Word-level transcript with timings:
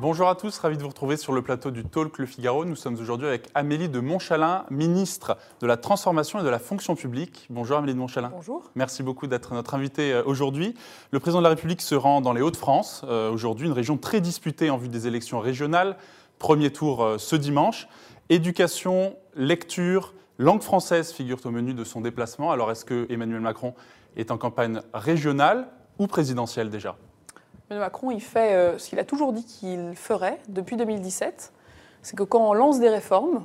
Bonjour 0.00 0.28
à 0.28 0.36
tous, 0.36 0.56
ravi 0.58 0.76
de 0.76 0.82
vous 0.82 0.90
retrouver 0.90 1.16
sur 1.16 1.32
le 1.32 1.42
plateau 1.42 1.72
du 1.72 1.82
Talk 1.82 2.18
Le 2.18 2.26
Figaro. 2.26 2.64
Nous 2.64 2.76
sommes 2.76 2.94
aujourd'hui 3.00 3.26
avec 3.26 3.48
Amélie 3.56 3.88
de 3.88 3.98
Montchalin, 3.98 4.64
ministre 4.70 5.36
de 5.60 5.66
la 5.66 5.76
Transformation 5.76 6.38
et 6.38 6.44
de 6.44 6.48
la 6.48 6.60
Fonction 6.60 6.94
publique. 6.94 7.48
Bonjour 7.50 7.78
Amélie 7.78 7.94
de 7.94 7.98
Montchalin. 7.98 8.28
Bonjour. 8.28 8.70
Merci 8.76 9.02
beaucoup 9.02 9.26
d'être 9.26 9.54
notre 9.54 9.74
invitée 9.74 10.12
euh, 10.12 10.22
aujourd'hui. 10.24 10.76
Le 11.10 11.18
président 11.18 11.40
de 11.40 11.42
la 11.42 11.48
République 11.48 11.80
se 11.80 11.96
rend 11.96 12.20
dans 12.20 12.32
les 12.32 12.40
Hauts-de-France, 12.40 13.02
euh, 13.08 13.32
aujourd'hui 13.32 13.66
une 13.66 13.72
région 13.72 13.96
très 13.96 14.20
disputée 14.20 14.70
en 14.70 14.76
vue 14.76 14.88
des 14.88 15.08
élections 15.08 15.40
régionales. 15.40 15.96
Premier 16.38 16.72
tour 16.72 17.02
euh, 17.02 17.18
ce 17.18 17.34
dimanche. 17.34 17.88
Éducation, 18.28 19.16
lecture, 19.34 20.14
langue 20.38 20.62
française 20.62 21.10
figurent 21.10 21.44
au 21.44 21.50
menu 21.50 21.74
de 21.74 21.82
son 21.82 22.02
déplacement. 22.02 22.52
Alors 22.52 22.70
est-ce 22.70 22.84
que 22.84 23.08
Emmanuel 23.10 23.40
Macron 23.40 23.74
est 24.16 24.30
en 24.30 24.38
campagne 24.38 24.80
régionale 24.94 25.66
ou 25.98 26.06
présidentielle 26.06 26.70
déjà? 26.70 26.94
Emmanuel 27.70 27.86
Macron, 27.86 28.10
il 28.10 28.20
fait 28.22 28.54
euh, 28.54 28.78
ce 28.78 28.88
qu'il 28.88 28.98
a 28.98 29.04
toujours 29.04 29.32
dit 29.32 29.44
qu'il 29.44 29.92
ferait 29.94 30.38
depuis 30.48 30.76
2017. 30.76 31.52
C'est 32.02 32.16
que 32.16 32.22
quand 32.22 32.48
on 32.48 32.52
lance 32.54 32.80
des 32.80 32.88
réformes, 32.88 33.44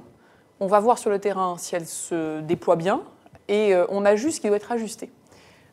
on 0.59 0.67
va 0.67 0.79
voir 0.79 0.97
sur 0.97 1.09
le 1.09 1.19
terrain 1.19 1.55
si 1.57 1.75
elles 1.75 1.85
se 1.87 2.39
déploient 2.41 2.75
bien 2.77 3.01
et 3.49 3.73
euh, 3.75 3.85
on 3.89 4.05
ajuste 4.05 4.37
ce 4.37 4.41
qui 4.41 4.47
doit 4.47 4.55
être 4.57 4.71
ajusté. 4.71 5.11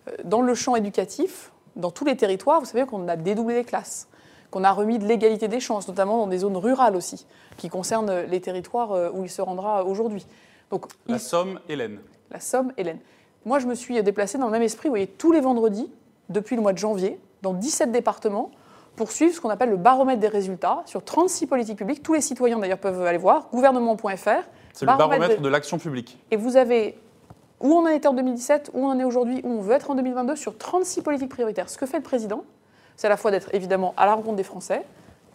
Euh, 0.08 0.16
Dans 0.24 0.42
le 0.42 0.54
champ 0.54 0.74
éducatif, 0.74 1.52
dans 1.76 1.92
tous 1.92 2.04
les 2.04 2.16
territoires, 2.16 2.58
vous 2.58 2.66
savez 2.66 2.84
qu'on 2.86 3.06
a 3.06 3.14
dédoublé 3.14 3.54
les 3.54 3.64
classes, 3.64 4.08
qu'on 4.50 4.64
a 4.64 4.72
remis 4.72 4.98
de 4.98 5.06
l'égalité 5.06 5.46
des 5.46 5.60
chances, 5.60 5.86
notamment 5.86 6.16
dans 6.18 6.26
des 6.26 6.38
zones 6.38 6.56
rurales 6.56 6.96
aussi, 6.96 7.26
qui 7.56 7.68
concernent 7.68 8.22
les 8.22 8.40
territoires 8.40 9.14
où 9.14 9.22
il 9.22 9.30
se 9.30 9.40
rendra 9.42 9.84
aujourd'hui. 9.84 10.26
Donc, 10.70 10.86
La 11.06 11.16
il- 11.16 11.20
Somme, 11.20 11.60
Hélène. 11.68 12.00
la 12.32 12.40
Somme, 12.40 12.72
Hélène. 12.76 12.98
Moi, 13.44 13.60
je 13.60 13.68
me 13.68 13.74
suis 13.76 14.02
déplacée 14.02 14.38
dans 14.38 14.46
le 14.46 14.52
même 14.52 14.62
esprit, 14.62 14.88
vous 14.88 14.92
voyez, 14.94 15.06
tous 15.06 15.30
les 15.30 15.40
vendredis, 15.40 15.90
depuis 16.28 16.56
le 16.56 16.62
mois 16.62 16.72
de 16.72 16.78
janvier, 16.78 17.20
dans 17.42 17.52
17 17.54 17.90
départements, 17.92 18.50
pour 18.96 19.12
suivre 19.12 19.34
ce 19.34 19.40
qu'on 19.40 19.48
appelle 19.50 19.70
le 19.70 19.76
baromètre 19.76 20.20
des 20.20 20.28
résultats 20.28 20.82
sur 20.84 21.02
36 21.04 21.46
politiques 21.46 21.78
publiques. 21.78 22.02
Tous 22.02 22.12
les 22.12 22.20
citoyens, 22.20 22.58
d'ailleurs, 22.58 22.78
peuvent 22.78 23.02
aller 23.06 23.18
voir, 23.18 23.48
gouvernement.fr. 23.52 24.04
C'est 24.72 24.84
le 24.84 24.86
Baromètre 24.98 25.38
de- 25.38 25.42
de 25.44 25.48
l'action 25.48 25.78
publique. 25.78 26.18
Et 26.30 26.36
vous 26.36 26.56
avez 26.56 26.98
où 27.60 27.72
on 27.72 27.84
en 27.84 27.88
était 27.88 28.08
en 28.08 28.14
2017, 28.14 28.70
où 28.74 28.84
on 28.84 28.88
en 28.88 28.98
est 28.98 29.04
aujourd'hui, 29.04 29.40
où 29.44 29.48
on 29.50 29.60
veut 29.60 29.74
être 29.74 29.90
en 29.90 29.94
2022, 29.94 30.34
sur 30.36 30.56
36 30.56 31.02
politiques 31.02 31.28
prioritaires. 31.30 31.68
Ce 31.68 31.76
que 31.78 31.86
fait 31.86 31.98
le 31.98 32.02
président, 32.02 32.44
c'est 32.96 33.06
à 33.06 33.10
la 33.10 33.16
fois 33.16 33.30
d'être 33.30 33.54
évidemment 33.54 33.92
à 33.96 34.06
la 34.06 34.14
rencontre 34.14 34.36
des 34.36 34.42
Français, 34.42 34.82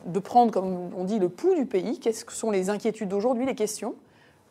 de 0.06 0.20
prendre, 0.20 0.52
comme 0.52 0.92
on 0.98 1.04
dit, 1.04 1.20
le 1.20 1.30
pouls 1.30 1.56
du 1.56 1.66
pays, 1.66 2.00
qu'est-ce 2.00 2.26
que 2.26 2.34
sont 2.34 2.52
les 2.52 2.70
inquiétudes 2.70 3.10
d'aujourd'hui, 3.10 3.46
les 3.46 3.56
questions? 3.56 3.96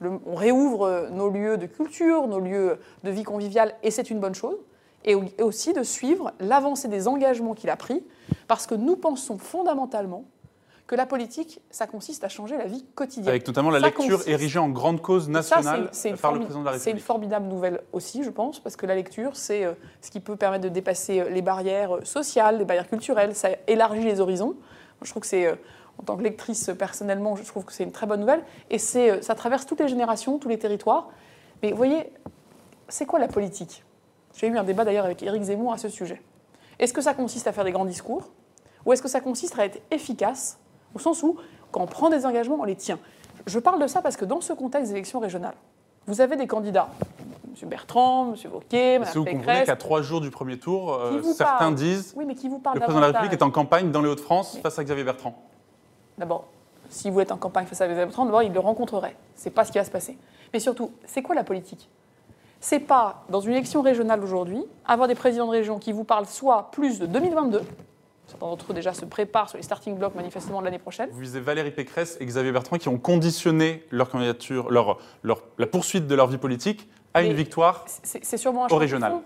Le- 0.00 0.18
on 0.26 0.34
réouvre 0.34 1.08
nos 1.12 1.28
lieux 1.30 1.56
de 1.56 1.66
culture, 1.66 2.26
nos 2.26 2.40
lieux 2.40 2.78
de 3.04 3.10
vie 3.10 3.22
conviviale, 3.22 3.74
et 3.84 3.90
c'est 3.90 4.10
une 4.10 4.18
bonne 4.20 4.34
chose. 4.34 4.56
Et 5.04 5.14
au- 5.14 5.24
et 5.38 5.42
aussi 5.42 5.72
de 5.72 5.82
suivre 5.82 6.32
l'avancée 6.40 6.88
des 6.88 7.06
engagements 7.08 7.54
qu'il 7.54 7.68
a 7.70 7.76
pris, 7.76 8.02
parce 8.48 8.66
que 8.66 8.74
nous 8.74 8.96
pensons 8.96 9.36
fondamentalement 9.38 10.24
que 10.86 10.94
la 10.94 11.06
politique, 11.06 11.60
ça 11.70 11.86
consiste 11.86 12.24
à 12.24 12.28
changer 12.28 12.58
la 12.58 12.66
vie 12.66 12.84
quotidienne. 12.94 13.28
Avec 13.30 13.46
notamment 13.46 13.70
la 13.70 13.80
Ça 13.80 13.86
lecture 13.86 14.18
consiste- 14.18 14.28
érigée 14.28 14.58
en 14.58 14.68
grande 14.68 15.00
cause 15.00 15.24
ça, 15.24 15.30
nationale 15.30 15.90
une 16.04 16.16
par 16.18 16.32
le 16.32 16.40
président 16.40 16.60
de 16.60 16.64
la 16.66 16.72
C'est 16.72 16.76
une 16.90 16.96
République. 16.96 17.04
formidable 17.06 17.46
nouvelle 17.48 17.80
aussi, 17.92 18.22
je 18.22 18.28
pense, 18.30 18.60
parce 18.60 18.76
que 18.76 18.84
la 18.84 18.94
lecture, 18.94 19.34
c'est 19.34 19.64
euh, 19.64 19.72
ce 20.02 20.10
qui 20.10 20.20
peut 20.20 20.36
permettre 20.36 20.64
de 20.64 20.68
dépasser 20.68 21.20
euh, 21.20 21.30
les 21.30 21.40
barrières 21.42 21.96
euh, 21.96 22.04
sociales, 22.04 22.58
les 22.58 22.64
barrières 22.66 22.88
culturelles, 22.88 23.34
ça 23.34 23.48
élargit 23.66 24.04
les 24.04 24.20
horizons. 24.20 24.54
Je 25.02 25.10
trouve 25.10 25.22
que 25.22 25.26
c'est, 25.26 25.50
en 25.98 26.02
tant 26.04 26.16
que 26.18 26.22
lectrice 26.22 26.70
personnellement, 26.78 27.34
je 27.36 27.44
trouve 27.44 27.64
que 27.64 27.72
c'est 27.72 27.84
une 27.84 27.92
très 27.92 28.06
bonne 28.06 28.20
nouvelle. 28.20 28.42
Et 28.70 28.78
c'est, 28.78 29.22
ça 29.22 29.34
traverse 29.34 29.64
toutes 29.66 29.80
les 29.80 29.88
générations, 29.88 30.38
tous 30.38 30.48
les 30.48 30.58
territoires. 30.58 31.08
Mais 31.62 31.70
vous 31.70 31.76
voyez, 31.78 32.10
c'est 32.88 33.06
quoi 33.06 33.18
la 33.18 33.28
politique? 33.28 33.84
J'ai 34.34 34.48
eu 34.48 34.58
un 34.58 34.64
débat 34.64 34.84
d'ailleurs 34.84 35.04
avec 35.04 35.22
Éric 35.22 35.42
Zemmour 35.42 35.72
à 35.72 35.78
ce 35.78 35.88
sujet. 35.88 36.20
Est-ce 36.78 36.92
que 36.92 37.00
ça 37.00 37.14
consiste 37.14 37.46
à 37.46 37.52
faire 37.52 37.64
des 37.64 37.72
grands 37.72 37.84
discours 37.84 38.28
Ou 38.84 38.92
est-ce 38.92 39.02
que 39.02 39.08
ça 39.08 39.20
consiste 39.20 39.58
à 39.58 39.64
être 39.64 39.80
efficace 39.90 40.58
Au 40.94 40.98
sens 40.98 41.22
où, 41.22 41.36
quand 41.70 41.80
on 41.80 41.86
prend 41.86 42.10
des 42.10 42.26
engagements, 42.26 42.58
on 42.60 42.64
les 42.64 42.76
tient? 42.76 42.98
Je 43.46 43.58
parle 43.58 43.80
de 43.80 43.86
ça 43.86 44.02
parce 44.02 44.16
que 44.16 44.24
dans 44.24 44.40
ce 44.40 44.52
contexte 44.52 44.90
d'élections 44.90 45.20
régionales, 45.20 45.54
vous 46.06 46.20
avez 46.20 46.36
des 46.36 46.46
candidats, 46.46 46.88
M. 47.62 47.68
Bertrand, 47.68 48.34
M. 48.34 48.52
Wauquiez, 48.52 48.94
Est-ce 48.94 49.12
que 49.12 49.18
vous 49.18 49.24
Mme 49.24 49.36
comprenez 49.38 49.64
qu'à 49.64 49.76
trois 49.76 50.02
jours 50.02 50.20
du 50.20 50.30
premier 50.30 50.58
tour, 50.58 50.92
euh, 50.94 51.22
certains 51.22 51.70
disent 51.72 52.12
oui, 52.16 52.24
mais 52.26 52.34
qui 52.34 52.48
vous 52.48 52.56
le 52.56 52.80
président 52.80 52.96
de 52.96 53.00
la. 53.00 53.06
République 53.06 53.32
est 53.32 53.42
en 53.42 53.50
campagne 53.50 53.90
dans 53.90 54.02
les 54.02 54.08
Hauts-de-France 54.08 54.58
face 54.62 54.78
à 54.78 54.84
Xavier 54.84 55.04
Bertrand 55.04 55.34
D'abord, 56.18 56.46
si 56.90 57.10
vous 57.10 57.20
êtes 57.20 57.32
en 57.32 57.36
campagne 57.36 57.66
face 57.66 57.80
à 57.80 57.86
Xavier 57.86 58.04
Bertrand, 58.04 58.24
d'abord, 58.24 58.42
il 58.42 58.52
le 58.52 58.60
rencontrerait. 58.60 59.16
C'est 59.34 59.50
pas 59.50 59.64
ce 59.64 59.72
qui 59.72 59.78
va 59.78 59.84
se 59.84 59.90
passer. 59.90 60.18
Mais 60.52 60.60
surtout, 60.60 60.90
c'est 61.06 61.22
quoi 61.22 61.34
la 61.34 61.44
politique? 61.44 61.88
C'est 62.66 62.80
pas, 62.80 63.24
dans 63.28 63.40
une 63.42 63.52
élection 63.52 63.82
régionale 63.82 64.24
aujourd'hui, 64.24 64.64
avoir 64.86 65.06
des 65.06 65.14
présidents 65.14 65.44
de 65.44 65.50
région 65.50 65.78
qui 65.78 65.92
vous 65.92 66.04
parlent 66.04 66.24
soit 66.24 66.70
plus 66.70 66.98
de 66.98 67.04
2022, 67.04 67.60
certains 68.26 68.46
d'entre 68.46 68.70
eux 68.72 68.74
déjà 68.74 68.94
se 68.94 69.04
préparent 69.04 69.50
sur 69.50 69.58
les 69.58 69.62
starting 69.62 69.98
blocks 69.98 70.14
manifestement 70.14 70.60
de 70.60 70.64
l'année 70.64 70.78
prochaine, 70.78 71.10
Vous 71.12 71.20
visez 71.20 71.40
Valérie 71.40 71.72
Pécresse 71.72 72.16
et 72.20 72.24
Xavier 72.24 72.52
Bertrand 72.52 72.78
qui 72.78 72.88
ont 72.88 72.96
conditionné 72.96 73.84
leur 73.90 74.08
candidature, 74.08 74.70
leur, 74.70 74.96
leur- 75.22 75.42
la 75.58 75.66
poursuite 75.66 76.06
de 76.06 76.14
leur 76.14 76.26
vie 76.26 76.38
politique 76.38 76.88
à 77.12 77.22
une 77.22 77.34
victoire. 77.34 77.84
c'est 77.86 78.38
sûrement 78.38 78.64
un 78.64 78.68
Au 78.68 78.78
régional. 78.78 79.16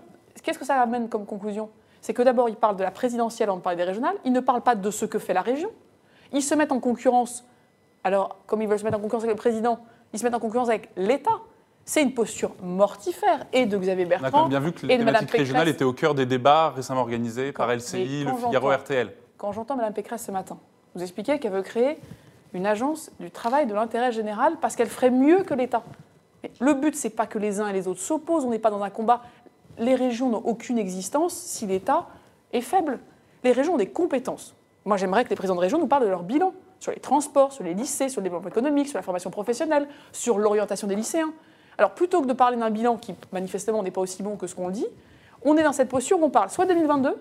Qu'est-ce 0.43 0.59
que 0.59 0.65
ça 0.65 0.75
amène 0.81 1.07
comme 1.07 1.25
conclusion? 1.25 1.69
C'est 2.01 2.13
que 2.13 2.21
d'abord, 2.23 2.49
ils 2.49 2.57
parlent 2.57 2.75
de 2.75 2.83
la 2.83 2.91
présidentielle 2.91 3.47
avant 3.47 3.59
de 3.59 3.63
parler 3.63 3.77
des 3.77 3.85
régionales. 3.85 4.15
Ils 4.25 4.33
ne 4.33 4.41
parlent 4.41 4.63
pas 4.63 4.75
de 4.75 4.91
ce 4.91 5.05
que 5.05 5.17
fait 5.17 5.33
la 5.33 5.41
région. 5.43 5.69
Ils 6.33 6.43
se 6.43 6.55
mettent 6.55 6.73
en 6.73 6.81
concurrence. 6.81 7.45
Alors, 8.03 8.35
comme 8.47 8.61
ils 8.61 8.67
veulent 8.67 8.79
se 8.79 8.83
mettre 8.83 8.97
en 8.97 9.01
concurrence 9.01 9.23
avec 9.23 9.37
le 9.37 9.39
président, 9.39 9.79
ils 10.11 10.19
se 10.19 10.25
mettent 10.25 10.35
en 10.35 10.39
concurrence 10.39 10.67
avec 10.67 10.89
l'État. 10.97 11.39
C'est 11.89 12.03
une 12.03 12.13
posture 12.13 12.51
mortifère 12.61 13.47
et 13.51 13.65
de 13.65 13.75
Xavier 13.75 14.05
On 14.05 14.11
a 14.11 14.15
quand 14.17 14.21
Bertrand. 14.21 14.41
même 14.41 14.49
bien 14.49 14.59
vu 14.59 14.73
que 14.73 14.85
les 14.85 14.95
thématiques 14.95 15.31
régionales 15.31 15.69
étaient 15.69 15.83
au 15.83 15.91
cœur 15.91 16.13
des 16.13 16.27
débats 16.27 16.69
récemment 16.69 17.01
organisés 17.01 17.51
par 17.51 17.75
LCI, 17.75 18.25
le 18.25 18.31
Figaro, 18.35 18.69
RTL. 18.69 19.11
Quand 19.39 19.51
j'entends 19.53 19.75
Mme 19.75 19.91
Pécresse 19.91 20.23
ce 20.27 20.31
matin 20.31 20.59
vous 20.93 21.01
expliquer 21.01 21.39
qu'elle 21.39 21.51
veut 21.51 21.63
créer 21.63 21.97
une 22.53 22.67
agence 22.67 23.09
du 23.19 23.31
travail 23.31 23.65
de 23.65 23.73
l'intérêt 23.73 24.11
général 24.11 24.57
parce 24.61 24.75
qu'elle 24.75 24.87
ferait 24.87 25.09
mieux 25.09 25.41
que 25.41 25.55
l'État. 25.55 25.81
Mais 26.43 26.51
Le 26.59 26.75
but, 26.75 26.95
c'est 26.95 27.09
pas 27.09 27.25
que 27.25 27.39
les 27.39 27.59
uns 27.59 27.67
et 27.67 27.73
les 27.73 27.87
autres 27.87 28.01
s'opposent, 28.01 28.45
on 28.45 28.51
n'est 28.51 28.59
pas 28.59 28.69
dans 28.69 28.83
un 28.83 28.91
combat. 28.91 29.23
Les 29.79 29.95
régions 29.95 30.29
n'ont 30.29 30.43
aucune 30.45 30.77
existence 30.77 31.33
si 31.33 31.65
l'État 31.65 32.05
est 32.53 32.61
faible. 32.61 32.99
Les 33.43 33.51
régions 33.51 33.73
ont 33.73 33.77
des 33.77 33.89
compétences. 33.89 34.53
Moi, 34.85 34.97
j'aimerais 34.97 35.23
que 35.23 35.31
les 35.31 35.35
présidents 35.35 35.55
de 35.55 35.61
région 35.61 35.79
nous 35.79 35.87
parlent 35.87 36.03
de 36.03 36.09
leur 36.09 36.21
bilan 36.21 36.53
sur 36.79 36.91
les 36.91 36.99
transports, 36.99 37.51
sur 37.51 37.63
les 37.63 37.73
lycées, 37.73 38.09
sur 38.09 38.21
le 38.21 38.25
développement 38.25 38.49
économique, 38.49 38.87
sur 38.89 38.99
la 38.99 39.03
formation 39.03 39.31
professionnelle, 39.31 39.87
sur 40.11 40.37
l'orientation 40.37 40.87
des 40.87 40.95
lycéens. 40.95 41.33
Alors, 41.79 41.91
plutôt 41.91 42.21
que 42.21 42.27
de 42.27 42.33
parler 42.33 42.57
d'un 42.57 42.69
bilan 42.71 42.97
qui, 42.97 43.15
manifestement, 43.31 43.81
n'est 43.81 43.89
pas 43.89 44.01
aussi 44.01 44.21
bon 44.21 44.35
que 44.35 44.47
ce 44.47 44.53
qu'on 44.53 44.69
dit, 44.69 44.85
on 45.45 45.55
est 45.55 45.63
dans 45.63 45.71
cette 45.71 45.87
posture 45.87 46.19
où 46.19 46.25
on 46.25 46.29
parle 46.29 46.49
soit 46.49 46.65
2022, 46.65 47.15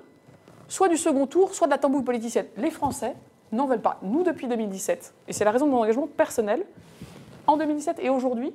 soit 0.66 0.88
du 0.88 0.96
second 0.96 1.28
tour, 1.28 1.54
soit 1.54 1.68
de 1.68 1.70
la 1.70 1.78
tambouille 1.78 2.02
politicienne. 2.02 2.46
Les 2.56 2.72
Français 2.72 3.14
n'en 3.52 3.66
veulent 3.66 3.80
pas. 3.80 4.00
Nous, 4.02 4.24
depuis 4.24 4.48
2017, 4.48 5.14
et 5.28 5.32
c'est 5.32 5.44
la 5.44 5.52
raison 5.52 5.66
de 5.66 5.70
mon 5.70 5.78
engagement 5.78 6.08
personnel, 6.08 6.66
en 7.46 7.56
2017 7.56 8.00
et 8.00 8.10
aujourd'hui, 8.10 8.52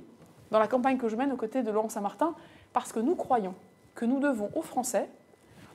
dans 0.52 0.60
la 0.60 0.68
campagne 0.68 0.98
que 0.98 1.08
je 1.08 1.16
mène 1.16 1.32
aux 1.32 1.38
côtés 1.38 1.64
de 1.64 1.72
Laurent 1.72 1.88
Saint-Martin, 1.88 2.36
parce 2.74 2.92
que 2.92 3.00
nous 3.00 3.16
croyons 3.16 3.56
que 3.96 4.04
nous 4.04 4.20
devons 4.20 4.50
aux 4.56 4.62
Français 4.62 5.08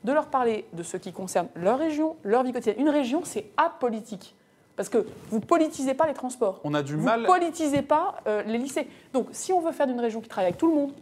de 0.05 0.13
leur 0.13 0.27
parler 0.27 0.67
de 0.75 0.83
ce 0.83 0.99
qui 0.99 1.15
concerne 1.15 1.49
leur 1.57 1.79
région, 1.79 2.17
leur 2.23 2.43
vie 2.43 2.53
quotidienne. 2.53 2.79
Une 2.79 2.91
région, 2.91 3.23
c'est 3.25 3.47
apolitique. 3.57 4.37
Parce 4.79 4.89
que 4.89 5.05
vous 5.31 5.41
politisez 5.41 5.93
pas 5.93 6.07
les 6.07 6.15
transports. 6.15 6.61
On 6.63 6.73
a 6.73 6.85
du 6.85 6.95
Vous 6.95 7.03
mal. 7.05 7.25
politisez 7.25 7.83
pas 7.83 8.15
euh, 8.29 8.45
les 8.45 8.59
lycées. 8.59 8.87
Donc, 9.13 9.27
si 9.33 9.53
on 9.53 9.61
veut 9.61 9.73
faire 9.73 9.89
d'une 9.89 9.99
région 9.99 10.21
qui 10.21 10.29
travaille 10.29 10.47
avec 10.47 10.57
tout 10.57 10.69
le 10.69 10.75
monde, 10.75 10.93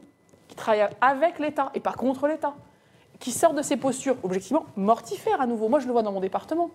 qui 0.48 0.56
travaille 0.56 0.88
avec 1.02 1.38
l'État 1.38 1.70
et 1.74 1.80
pas 1.80 1.92
contre 1.92 2.26
l'État, 2.26 2.54
qui 3.20 3.32
sort 3.32 3.52
de 3.52 3.60
ces 3.60 3.76
postures 3.76 4.16
objectivement 4.22 4.64
mortifères 4.76 5.42
à 5.42 5.46
nouveau. 5.46 5.68
Moi, 5.68 5.80
je 5.80 5.86
le 5.86 5.92
vois 5.92 6.02
dans 6.02 6.10
mon 6.10 6.20
département. 6.20 6.70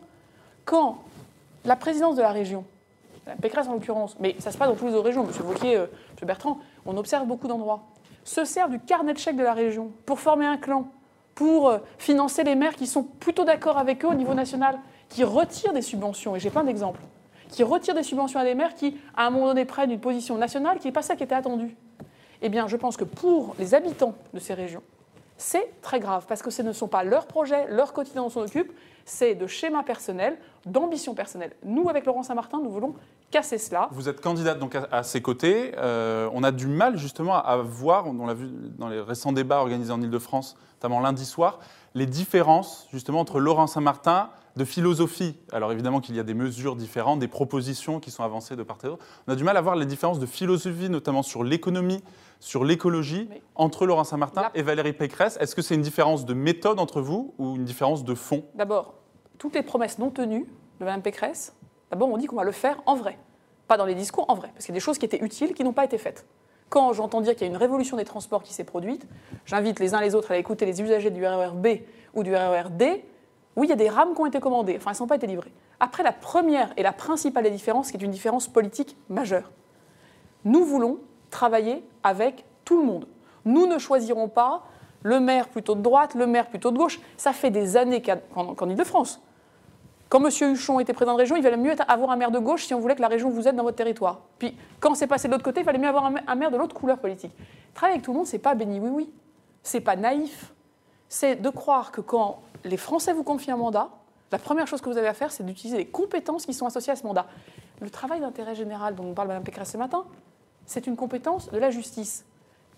Quand 0.63 0.99
la 1.65 1.75
présidence 1.75 2.15
de 2.15 2.21
la 2.21 2.29
région, 2.29 2.65
la 3.25 3.33
Pécresse 3.33 3.67
en 3.67 3.73
l'occurrence, 3.73 4.15
mais 4.19 4.35
ça 4.37 4.51
se 4.51 4.57
passe 4.59 4.69
dans 4.69 4.75
tous 4.75 4.85
les 4.85 4.93
autres 4.93 5.05
régions, 5.05 5.23
M. 5.23 5.31
Wauquiez, 5.47 5.77
euh, 5.77 5.87
M. 6.21 6.27
Bertrand, 6.27 6.59
on 6.85 6.95
observe 6.97 7.25
beaucoup 7.25 7.47
d'endroits, 7.47 7.81
se 8.23 8.45
sert 8.45 8.69
du 8.69 8.79
carnet 8.79 9.13
de 9.13 9.17
chèques 9.17 9.37
de 9.37 9.43
la 9.43 9.53
région 9.53 9.89
pour 10.05 10.19
former 10.19 10.45
un 10.45 10.57
clan, 10.57 10.87
pour 11.33 11.69
euh, 11.69 11.79
financer 11.97 12.43
les 12.43 12.53
maires 12.53 12.75
qui 12.75 12.85
sont 12.85 13.01
plutôt 13.01 13.43
d'accord 13.43 13.79
avec 13.79 14.05
eux 14.05 14.09
au 14.09 14.13
niveau 14.13 14.35
national, 14.35 14.77
qui 15.11 15.23
retirent 15.23 15.73
des 15.73 15.81
subventions, 15.81 16.35
et 16.35 16.39
j'ai 16.39 16.49
plein 16.49 16.63
d'exemples, 16.63 17.01
qui 17.49 17.63
retirent 17.63 17.93
des 17.93 18.03
subventions 18.03 18.39
à 18.39 18.45
des 18.45 18.55
maires 18.55 18.73
qui, 18.73 18.97
à 19.15 19.27
un 19.27 19.29
moment 19.29 19.47
donné, 19.47 19.65
prennent 19.65 19.91
une 19.91 19.99
position 19.99 20.37
nationale 20.37 20.79
qui 20.79 20.87
n'est 20.87 20.93
pas 20.93 21.01
ça 21.01 21.15
qui 21.15 21.23
était 21.23 21.35
attendu. 21.35 21.75
Eh 22.41 22.49
bien, 22.49 22.67
je 22.67 22.77
pense 22.77 22.97
que 22.97 23.03
pour 23.03 23.53
les 23.59 23.75
habitants 23.75 24.15
de 24.33 24.39
ces 24.39 24.53
régions, 24.53 24.81
c'est 25.37 25.81
très 25.81 25.99
grave 25.99 26.25
parce 26.27 26.41
que 26.41 26.49
ce 26.49 26.61
ne 26.61 26.71
sont 26.71 26.87
pas 26.87 27.03
leurs 27.03 27.27
projets, 27.27 27.67
leur 27.67 27.93
quotidien 27.93 28.21
dont 28.21 28.27
on 28.27 28.29
s'en 28.29 28.41
occupe, 28.41 28.71
c'est 29.05 29.35
de 29.35 29.47
schémas 29.47 29.83
personnels, 29.83 30.37
d'ambitions 30.65 31.13
personnelles. 31.13 31.53
Nous, 31.63 31.89
avec 31.89 32.05
Laurent 32.05 32.23
Saint-Martin, 32.23 32.59
nous 32.63 32.69
voulons 32.69 32.95
casser 33.31 33.57
cela. 33.57 33.89
Vous 33.91 34.07
êtes 34.07 34.21
candidate 34.21 34.59
donc 34.59 34.77
à, 34.91 35.03
ses 35.03 35.21
côtés. 35.21 35.73
Euh, 35.77 36.29
on 36.33 36.43
a 36.43 36.51
du 36.51 36.67
mal 36.67 36.97
justement 36.97 37.35
à 37.35 37.57
voir, 37.57 38.07
on 38.07 38.27
l'a 38.27 38.33
vu 38.33 38.49
dans 38.77 38.87
les 38.87 39.01
récents 39.01 39.33
débats 39.33 39.59
organisés 39.59 39.91
en 39.91 40.01
Ile-de-France, 40.01 40.55
notamment 40.75 41.01
lundi 41.01 41.25
soir, 41.25 41.59
les 41.95 42.05
différences 42.05 42.87
justement 42.93 43.19
entre 43.19 43.39
Laurent 43.39 43.67
Saint-Martin 43.67 44.29
de 44.55 44.65
philosophie. 44.65 45.37
Alors 45.51 45.71
évidemment 45.71 45.99
qu'il 46.01 46.15
y 46.15 46.19
a 46.19 46.23
des 46.23 46.33
mesures 46.33 46.75
différentes, 46.75 47.19
des 47.19 47.27
propositions 47.27 47.99
qui 47.99 48.11
sont 48.11 48.23
avancées 48.23 48.55
de 48.55 48.63
part 48.63 48.77
et 48.83 48.87
d'autre. 48.87 49.05
On 49.27 49.33
a 49.33 49.35
du 49.35 49.43
mal 49.43 49.57
à 49.57 49.61
voir 49.61 49.75
les 49.75 49.85
différences 49.85 50.19
de 50.19 50.25
philosophie, 50.25 50.89
notamment 50.89 51.23
sur 51.23 51.43
l'économie, 51.43 52.03
sur 52.39 52.65
l'écologie, 52.65 53.29
entre 53.55 53.85
Laurent 53.85 54.03
Saint-Martin 54.03 54.49
et 54.55 54.61
Valérie 54.61 54.93
Pécresse. 54.93 55.37
Est-ce 55.39 55.55
que 55.55 55.61
c'est 55.61 55.75
une 55.75 55.81
différence 55.81 56.25
de 56.25 56.33
méthode 56.33 56.79
entre 56.79 57.01
vous 57.01 57.33
ou 57.37 57.55
une 57.55 57.65
différence 57.65 58.03
de 58.03 58.15
fond? 58.15 58.43
D'abord, 58.55 58.95
toutes 59.37 59.55
les 59.55 59.63
promesses 59.63 59.99
non 59.99 60.09
tenues 60.09 60.47
de 60.79 60.85
Mme 60.85 61.01
Pécresse 61.01 61.53
D'abord, 61.91 62.09
on 62.09 62.17
dit 62.17 62.25
qu'on 62.25 62.37
va 62.37 62.45
le 62.45 62.53
faire 62.53 62.81
en 62.85 62.95
vrai. 62.95 63.17
Pas 63.67 63.77
dans 63.77 63.85
les 63.85 63.95
discours, 63.95 64.25
en 64.29 64.35
vrai. 64.35 64.49
Parce 64.53 64.65
qu'il 64.65 64.73
y 64.73 64.77
a 64.77 64.79
des 64.79 64.83
choses 64.83 64.97
qui 64.97 65.05
étaient 65.05 65.23
utiles 65.23 65.53
qui 65.53 65.63
n'ont 65.63 65.73
pas 65.73 65.83
été 65.83 65.97
faites. 65.97 66.25
Quand 66.69 66.93
j'entends 66.93 67.19
dire 67.19 67.33
qu'il 67.33 67.41
y 67.41 67.49
a 67.49 67.51
une 67.51 67.57
révolution 67.57 67.97
des 67.97 68.05
transports 68.05 68.43
qui 68.43 68.53
s'est 68.53 68.63
produite, 68.63 69.05
j'invite 69.45 69.79
les 69.81 69.93
uns 69.93 69.99
les 69.99 70.15
autres 70.15 70.31
à 70.31 70.33
aller 70.33 70.39
écouter 70.39 70.65
les 70.65 70.81
usagers 70.81 71.11
du 71.11 71.25
RER 71.25 71.51
B 71.53 71.67
ou 72.13 72.23
du 72.23 72.33
RER 72.33 72.69
D. 72.71 73.03
Oui, 73.55 73.67
il 73.67 73.69
y 73.69 73.73
a 73.73 73.77
des 73.77 73.89
rames 73.89 74.13
qui 74.13 74.21
ont 74.21 74.25
été 74.25 74.39
commandées, 74.39 74.77
enfin, 74.77 74.91
elles 74.91 75.01
n'ont 75.01 75.07
pas 75.07 75.15
été 75.15 75.27
livrées. 75.27 75.51
Après, 75.79 76.03
la 76.03 76.13
première 76.13 76.71
et 76.77 76.83
la 76.83 76.93
principale 76.93 77.43
des 77.43 77.51
différences, 77.51 77.91
qui 77.91 77.97
est 77.97 78.01
une 78.01 78.11
différence 78.11 78.47
politique 78.47 78.95
majeure. 79.09 79.51
Nous 80.45 80.63
voulons 80.63 80.99
travailler 81.29 81.83
avec 82.03 82.45
tout 82.65 82.79
le 82.79 82.85
monde. 82.85 83.07
Nous 83.45 83.67
ne 83.67 83.77
choisirons 83.77 84.27
pas 84.27 84.63
le 85.03 85.19
maire 85.19 85.49
plutôt 85.49 85.75
de 85.75 85.81
droite, 85.81 86.15
le 86.15 86.27
maire 86.27 86.47
plutôt 86.47 86.71
de 86.71 86.77
gauche. 86.77 86.99
Ça 87.17 87.33
fait 87.33 87.49
des 87.49 87.77
années 87.77 88.01
qu'en 88.01 88.55
qu 88.55 88.65
Ile-de-France. 88.65 89.21
Quand 90.09 90.19
M. 90.19 90.29
Huchon 90.53 90.79
était 90.79 90.93
président 90.93 91.13
de 91.13 91.19
région, 91.19 91.37
il 91.37 91.43
valait 91.43 91.57
mieux 91.57 91.73
avoir 91.87 92.11
un 92.11 92.17
maire 92.17 92.31
de 92.31 92.39
gauche 92.39 92.65
si 92.65 92.73
on 92.73 92.79
voulait 92.79 92.95
que 92.95 93.01
la 93.01 93.07
région 93.07 93.29
vous 93.29 93.47
aide 93.47 93.55
dans 93.55 93.63
votre 93.63 93.77
territoire. 93.77 94.19
Puis, 94.39 94.57
quand 94.79 94.93
c'est 94.93 95.07
passé 95.07 95.27
de 95.27 95.33
l'autre 95.33 95.43
côté, 95.43 95.61
il 95.61 95.63
fallait 95.63 95.79
mieux 95.79 95.87
avoir 95.87 96.11
un 96.27 96.35
maire 96.35 96.51
de 96.51 96.57
l'autre 96.57 96.75
couleur 96.75 96.97
politique. 96.97 97.31
Travailler 97.73 97.95
avec 97.95 98.05
tout 98.05 98.11
le 98.11 98.17
monde, 98.17 98.27
c'est 98.27 98.39
pas 98.39 98.53
béni 98.53 98.79
oui 98.79 98.89
oui. 98.91 99.09
C'est 99.63 99.79
pas 99.79 99.95
naïf. 99.95 100.53
C'est 101.13 101.35
de 101.35 101.49
croire 101.49 101.91
que 101.91 101.99
quand 101.99 102.41
les 102.63 102.77
Français 102.77 103.11
vous 103.11 103.25
confient 103.25 103.51
un 103.51 103.57
mandat, 103.57 103.89
la 104.31 104.39
première 104.39 104.65
chose 104.65 104.79
que 104.79 104.87
vous 104.87 104.97
avez 104.97 105.09
à 105.09 105.13
faire, 105.13 105.29
c'est 105.29 105.45
d'utiliser 105.45 105.77
les 105.77 105.85
compétences 105.85 106.45
qui 106.45 106.53
sont 106.53 106.65
associées 106.65 106.93
à 106.93 106.95
ce 106.95 107.03
mandat. 107.03 107.25
Le 107.81 107.89
travail 107.89 108.21
d'intérêt 108.21 108.55
général 108.55 108.95
dont 108.95 109.03
nous 109.03 109.13
parle 109.13 109.27
Mme 109.27 109.43
Pécresse 109.43 109.73
ce 109.73 109.77
matin, 109.77 110.05
c'est 110.65 110.87
une 110.87 110.95
compétence 110.95 111.51
de 111.51 111.57
la 111.57 111.69
justice. 111.69 112.23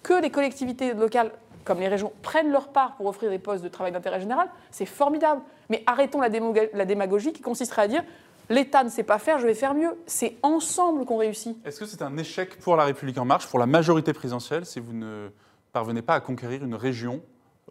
Que 0.02 0.20
les 0.20 0.32
collectivités 0.32 0.96
locales, 0.96 1.32
comme 1.64 1.80
les 1.80 1.88
régions, 1.88 2.12
prennent 2.24 2.52
leur 2.52 2.70
part 2.70 2.96
pour 2.96 3.06
offrir 3.06 3.30
des 3.30 3.38
postes 3.38 3.64
de 3.64 3.70
travail 3.70 3.92
d'intérêt 3.92 4.20
général, 4.20 4.50
c'est 4.72 4.88
formidable. 4.88 5.42
Mais 5.70 5.84
arrêtons 5.86 6.20
la, 6.20 6.30
la 6.74 6.86
démagogie 6.86 7.34
qui 7.34 7.44
consisterait 7.44 7.84
à 7.84 7.88
dire 7.88 8.04
l'État 8.50 8.84
ne 8.84 8.90
sait 8.90 9.04
pas 9.04 9.20
faire, 9.20 9.38
je 9.38 9.46
vais 9.46 9.54
faire 9.54 9.76
mieux. 9.76 9.96
C'est 10.08 10.38
ensemble 10.42 11.06
qu'on 11.06 11.18
réussit. 11.18 11.56
Est-ce 11.68 11.80
que 11.80 11.86
c'est 11.86 12.02
un 12.02 12.18
échec 12.18 12.58
pour 12.58 12.78
la 12.78 12.86
République 12.86 13.20
en 13.20 13.26
marche, 13.26 13.46
pour 13.46 13.60
la 13.60 13.68
majorité 13.68 14.12
présidentielle, 14.12 14.66
si 14.66 14.80
vous 14.80 14.94
ne 14.94 15.30
parvenez 15.72 16.02
pas 16.02 16.16
à 16.16 16.20
conquérir 16.20 16.64
une 16.64 16.74
région 16.74 17.22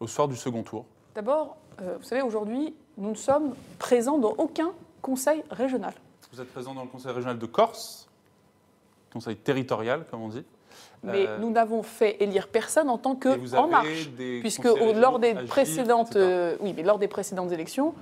au 0.00 0.06
soir 0.06 0.28
du 0.28 0.36
second 0.36 0.62
tour 0.62 0.84
D'abord, 1.14 1.56
euh, 1.80 1.96
vous 1.98 2.04
savez, 2.04 2.22
aujourd'hui, 2.22 2.74
nous 2.96 3.10
ne 3.10 3.16
sommes 3.16 3.54
présents 3.78 4.18
dans 4.18 4.34
aucun 4.38 4.72
conseil 5.02 5.42
régional. 5.50 5.92
Vous 6.32 6.40
êtes 6.40 6.50
présent 6.50 6.74
dans 6.74 6.82
le 6.82 6.88
conseil 6.88 7.12
régional 7.12 7.38
de 7.38 7.46
Corse, 7.46 8.08
conseil 9.12 9.36
territorial, 9.36 10.06
comme 10.10 10.22
on 10.22 10.28
dit. 10.28 10.44
Mais 11.02 11.26
euh, 11.26 11.38
nous 11.38 11.50
n'avons 11.50 11.82
fait 11.82 12.16
élire 12.22 12.48
personne 12.48 12.88
en 12.88 12.96
tant 12.96 13.14
que 13.14 13.56
En 13.56 13.68
Marche, 13.68 14.08
puisque 14.40 14.64
lors 14.64 15.18
des 15.18 15.34
précédentes, 15.34 16.16
euh, 16.16 16.56
oui, 16.60 16.72
mais 16.74 16.82
lors 16.82 16.98
des 16.98 17.08
précédentes 17.08 17.52
élections, 17.52 17.94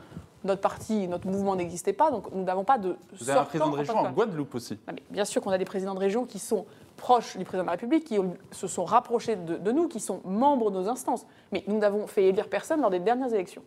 notre 0.45 0.61
parti, 0.61 1.09
notre 1.09 1.27
mouvement 1.27 1.57
n'existait 1.57 1.93
pas, 1.93 2.11
donc 2.11 2.33
nous 2.33 2.45
n'avons 2.45 2.65
pas 2.65 2.79
de. 2.79 2.97
Vous 3.19 3.31
avez 3.31 3.41
un 3.41 3.45
président 3.45 3.71
de 3.71 3.77
région 3.77 3.97
en, 3.97 4.11
Guadeloupe 4.11 4.55
aussi. 4.55 4.79
Mais 4.87 5.03
bien 5.11 5.25
sûr 5.25 5.43
qu'on 5.43 5.51
a 5.51 5.59
des 5.59 5.65
présidents 5.65 5.95
de 5.95 6.01
région 6.01 6.25
qui 6.25 6.39
sont 6.39 6.67
proches 6.97 7.37
du 7.37 7.45
président 7.45 7.65
de 7.65 7.67
la 7.67 7.73
République, 7.73 8.05
qui 8.05 8.19
se 8.53 8.67
sont 8.67 8.85
rapprochés 8.85 9.37
de, 9.37 9.57
de 9.57 9.73
nous, 9.73 9.89
qui 9.89 10.01
sont 10.01 10.21
membres 10.25 10.71
de 10.71 10.79
nos 10.79 10.89
instances. 10.89 11.27
Mais 11.53 11.65
nous 11.67 11.79
n'avons 11.79 12.07
fait 12.07 12.25
élire 12.25 12.49
personne 12.49 12.81
lors 12.81 12.91
des 12.91 13.01
dernières 13.01 13.33
élections. 13.33 13.63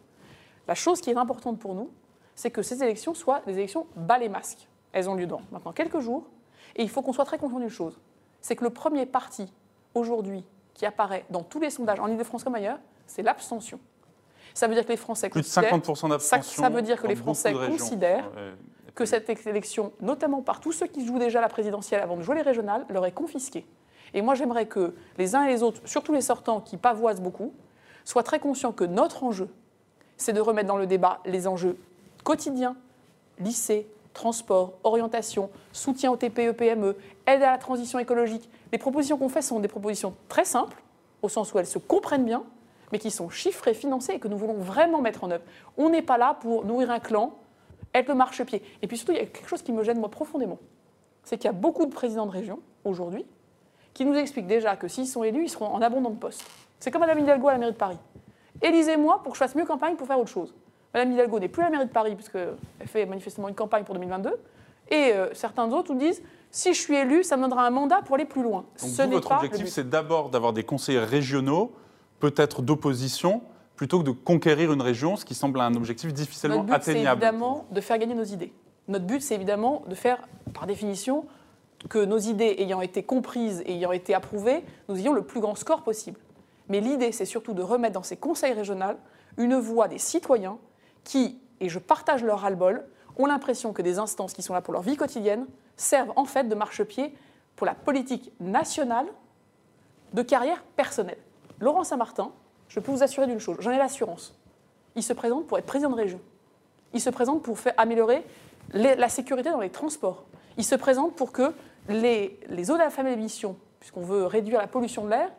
La 0.68 0.76
chose 0.76 1.02
qui 1.02 1.10
est 1.10 1.18
importante 1.18 1.60
pour 1.60 1.76
nous, 1.76 1.90
c'est 2.36 2.52
que 2.52 2.62
ces 2.62 2.84
élections 2.84 3.14
soient 3.14 3.42
des 3.46 3.54
élections 3.54 3.86
bas 3.96 4.18
les 4.18 4.30
masques. 4.30 4.68
Elles 4.92 5.10
ont 5.10 5.16
lieu 5.16 5.28
dans 5.28 5.42
maintenant 5.52 5.74
quelques 5.74 6.00
jours, 6.00 6.26
et 6.76 6.84
il 6.84 6.90
faut 6.90 7.02
qu'on 7.02 7.14
soit 7.14 7.26
très 7.26 7.38
conscient 7.38 7.60
d'une 7.60 7.70
chose 7.70 7.98
c'est 8.44 8.56
que 8.58 8.64
le 8.64 8.70
premier 8.70 9.08
parti 9.08 9.52
aujourd'hui 9.96 10.44
qui 10.76 10.86
apparaît 10.86 11.26
dans 11.32 11.42
tous 11.42 11.60
les 11.60 11.72
sondages, 11.72 12.00
en 12.00 12.08
Ile-de-France 12.08 12.44
comme 12.44 12.56
ailleurs, 12.56 12.78
c'est 13.08 13.24
l'abstention. 13.24 13.80
Ça 14.54 14.68
veut 14.68 14.76
dire 14.76 14.86
que 14.86 14.92
les 14.92 14.98
Français 14.98 15.30
Plus 15.30 15.42
de 15.42 15.46
50% 15.46 16.10
d'abstention. 16.10 16.64
Ça, 16.64 16.70
veut 16.70 16.82
dire 16.82 17.02
que 17.02 17.08
les 17.08 17.16
Français 17.16 17.54
considèrent 17.54 18.30
que 18.96 19.06
cette 19.06 19.30
élection, 19.48 19.92
notamment 20.02 20.42
par 20.42 20.60
tous 20.60 20.72
ceux 20.72 20.88
qui 20.88 21.06
jouent 21.06 21.20
déjà 21.20 21.42
la 21.42 21.50
présidentielle 21.50 22.02
avant 22.02 22.16
de 22.16 22.22
jouer 22.22 22.36
les 22.36 22.42
régionales, 22.42 22.86
leur 22.90 23.06
est 23.06 23.12
confisquée. 23.12 23.66
Et 24.14 24.22
moi, 24.22 24.36
j'aimerais 24.36 24.68
que 24.68 24.94
les 25.18 25.36
uns 25.36 25.44
et 25.46 25.50
les 25.50 25.64
autres, 25.64 25.82
surtout 25.86 26.14
les 26.14 26.22
sortants 26.22 26.62
qui 26.62 26.78
pavoisent 26.78 27.22
beaucoup, 27.22 27.54
soient 28.06 28.24
très 28.24 28.40
conscients 28.40 28.72
que 28.72 28.84
notre 28.84 29.24
enjeu, 29.24 29.50
c'est 30.18 30.34
de 30.34 30.42
remettre 30.42 30.68
dans 30.68 30.78
le 30.78 30.86
débat 30.86 31.20
les 31.26 31.48
enjeux 31.48 31.78
quotidiens, 32.24 32.76
lycée, 33.40 33.88
transport, 34.14 34.74
orientation, 34.84 35.50
soutien 35.72 36.12
aux 36.12 36.18
TPE, 36.18 36.52
PME, 36.52 36.96
aide 37.26 37.42
à 37.42 37.52
la 37.52 37.58
transition 37.58 37.98
écologique. 37.98 38.48
Les 38.72 38.78
propositions 38.78 39.18
qu'on 39.18 39.30
fait 39.30 39.42
sont 39.42 39.60
des 39.60 39.68
propositions 39.68 40.14
très 40.30 40.46
simples, 40.46 40.82
au 41.24 41.30
sens 41.30 41.52
où 41.54 41.60
elles 41.60 41.66
se 41.66 41.80
comprennent 41.80 42.26
bien, 42.26 42.44
mais 42.94 43.00
qui 43.00 43.10
sont 43.10 43.30
chiffrées, 43.30 43.74
financées 43.74 44.14
et 44.14 44.20
que 44.20 44.28
nous 44.28 44.38
voulons 44.38 44.54
vraiment 44.54 45.02
mettre 45.02 45.24
en 45.24 45.32
œuvre. 45.32 45.44
On 45.78 45.90
n'est 45.90 46.04
pas 46.04 46.20
là 46.20 46.38
pour 46.40 46.64
nourrir 46.64 46.92
un 46.92 47.00
clan, 47.00 47.34
être 47.96 48.08
le 48.08 48.14
marchepied. 48.14 48.62
Et 48.84 48.88
puis 48.88 48.98
surtout, 48.98 49.14
il 49.14 49.18
y 49.18 49.22
a 49.22 49.26
quelque 49.26 49.50
chose 49.50 49.64
qui 49.64 49.72
me 49.72 49.84
gêne 49.84 50.00
moi 50.00 50.10
profondément. 50.10 50.60
C'est 51.24 51.38
qu'il 51.38 51.46
y 51.46 51.50
a 51.50 51.54
beaucoup 51.54 51.88
de 51.88 51.92
présidents 51.92 52.28
de 52.28 52.32
région 52.32 52.60
aujourd'hui 52.84 53.26
qui 53.96 54.06
nous 54.06 54.14
expliquent 54.14 54.46
déjà 54.46 54.76
que 54.76 54.88
s'ils 54.88 55.08
sont 55.08 55.24
élus, 55.24 55.46
ils 55.46 55.50
seront 55.50 55.68
en 55.68 55.82
abondant 55.82 56.12
de 56.12 56.18
postes. 56.18 56.46
C'est 56.80 56.92
comme 56.92 57.02
Mme 57.02 57.20
Hidalgo 57.20 57.48
à 57.48 57.54
la 57.54 57.58
mairie 57.58 57.72
de 57.72 57.78
Paris. 57.78 57.98
Élisez-moi 58.62 59.22
pour 59.24 59.34
que 59.34 59.38
je 59.38 59.44
fasse 59.44 59.56
mieux 59.56 59.66
campagne 59.66 59.96
pour 59.96 60.06
faire 60.06 60.20
autre 60.20 60.30
chose. 60.30 60.54
Madame 60.94 61.14
Hidalgo 61.14 61.40
n'est 61.40 61.48
plus 61.48 61.64
à 61.64 61.66
la 61.66 61.72
mairie 61.72 61.88
de 61.88 61.92
Paris, 61.92 62.14
puisqu'elle 62.14 62.56
fait 62.86 63.08
manifestement 63.08 63.50
une 63.50 63.56
campagne 63.56 63.84
pour 63.84 63.96
2022. 63.96 64.40
Et 64.92 65.14
euh, 65.14 65.34
certains 65.34 65.72
autres 65.72 65.92
nous 65.92 66.00
disent 66.00 66.22
si 66.52 66.76
je 66.76 66.80
suis 66.80 66.96
élu, 66.96 67.24
ça 67.24 67.38
me 67.38 67.42
donnera 67.42 67.66
un 67.66 67.72
mandat 67.72 68.02
pour 68.04 68.16
aller 68.16 68.26
plus 68.26 68.44
loin. 68.44 68.66
Donc 68.80 68.92
Ce 68.92 69.02
votre 69.02 69.32
objectif, 69.32 69.68
c'est 69.68 69.90
d'abord 69.90 70.30
d'avoir 70.30 70.54
des 70.54 70.64
conseillers 70.64 71.00
régionaux, 71.00 71.72
peut-être 72.24 72.62
d'opposition, 72.62 73.42
plutôt 73.76 74.00
que 74.00 74.06
de 74.06 74.12
conquérir 74.12 74.72
une 74.72 74.82
région, 74.82 75.18
ce 75.18 75.26
qui 75.26 75.36
semble 75.36 75.60
un 75.60 75.76
objectif 75.76 76.14
difficilement 76.14 76.64
Notre 76.64 76.68
but, 76.68 76.74
atteignable. 76.76 77.20
C'est 77.20 77.28
évidemment 77.28 77.66
de 77.70 77.82
faire 77.82 77.98
gagner 77.98 78.16
nos 78.16 78.24
idées. 78.24 78.54
Notre 78.88 79.06
but, 79.06 79.22
c'est 79.22 79.36
évidemment 79.36 79.84
de 79.90 79.94
faire, 79.94 80.26
par 80.54 80.66
définition, 80.66 81.26
que 81.90 82.06
nos 82.06 82.18
idées 82.18 82.56
ayant 82.60 82.80
été 82.80 83.04
comprises 83.04 83.62
et 83.66 83.74
ayant 83.74 83.92
été 83.92 84.14
approuvées, 84.14 84.64
nous 84.88 84.98
ayons 84.98 85.12
le 85.12 85.24
plus 85.24 85.42
grand 85.42 85.56
score 85.56 85.84
possible. 85.84 86.18
Mais 86.70 86.80
l'idée, 86.80 87.12
c'est 87.12 87.26
surtout 87.26 87.54
de 87.54 87.62
remettre 87.62 87.96
dans 87.96 88.04
ces 88.04 88.16
conseils 88.16 88.54
régionaux 88.54 88.96
une 89.36 89.56
voix 89.56 89.90
des 89.90 89.98
citoyens 89.98 90.60
qui, 91.04 91.38
et 91.60 91.68
je 91.68 91.78
partage 91.78 92.24
leur 92.24 92.40
ras-le-bol, 92.40 92.86
ont 93.18 93.26
l'impression 93.26 93.74
que 93.74 93.82
des 93.82 94.00
instances 94.00 94.32
qui 94.32 94.44
sont 94.44 94.54
là 94.54 94.62
pour 94.62 94.72
leur 94.72 94.82
vie 94.82 94.96
quotidienne 94.96 95.46
servent 95.76 96.14
en 96.16 96.24
fait 96.24 96.48
de 96.48 96.56
marchepied 96.56 97.14
pour 97.58 97.66
la 97.66 97.76
politique 97.76 98.32
nationale 98.40 99.08
de 100.14 100.22
carrière 100.22 100.64
personnelle. 100.78 101.18
Laurent 101.60 101.84
Saint-Martin, 101.84 102.32
je 102.68 102.80
peux 102.80 102.92
vous 102.92 103.04
assurer 103.04 103.28
d'une 103.28 103.40
chose, 103.40 103.58
j'en 103.60 103.72
ai 103.72 103.78
l'assurance. 103.78 104.36
Il 104.96 105.04
se 105.04 105.14
présente 105.14 105.48
pour 105.48 105.58
être 105.58 105.66
président 105.66 105.90
de 105.90 105.96
région. 105.96 106.20
Il 106.94 107.02
se 107.02 107.10
présente 107.10 107.42
pour 107.42 107.58
améliorer 107.78 108.24
la 108.74 109.10
sécurité 109.10 109.50
dans 109.50 109.60
les 109.60 109.70
transports. 109.70 110.24
Il 110.58 110.64
se 110.64 110.76
présente 110.76 111.16
pour 111.16 111.32
que 111.32 111.54
les, 111.90 112.40
les 112.50 112.72
eaux 112.72 112.76
de 112.76 112.80
la 112.80 112.90
famille 112.90 113.16
d'émission, 113.16 113.56
puisqu'on 113.80 114.02
veut 114.04 114.26
réduire 114.26 114.60
la 114.60 114.68
pollution 114.68 115.04
de 115.06 115.10
l'air, 115.10 115.30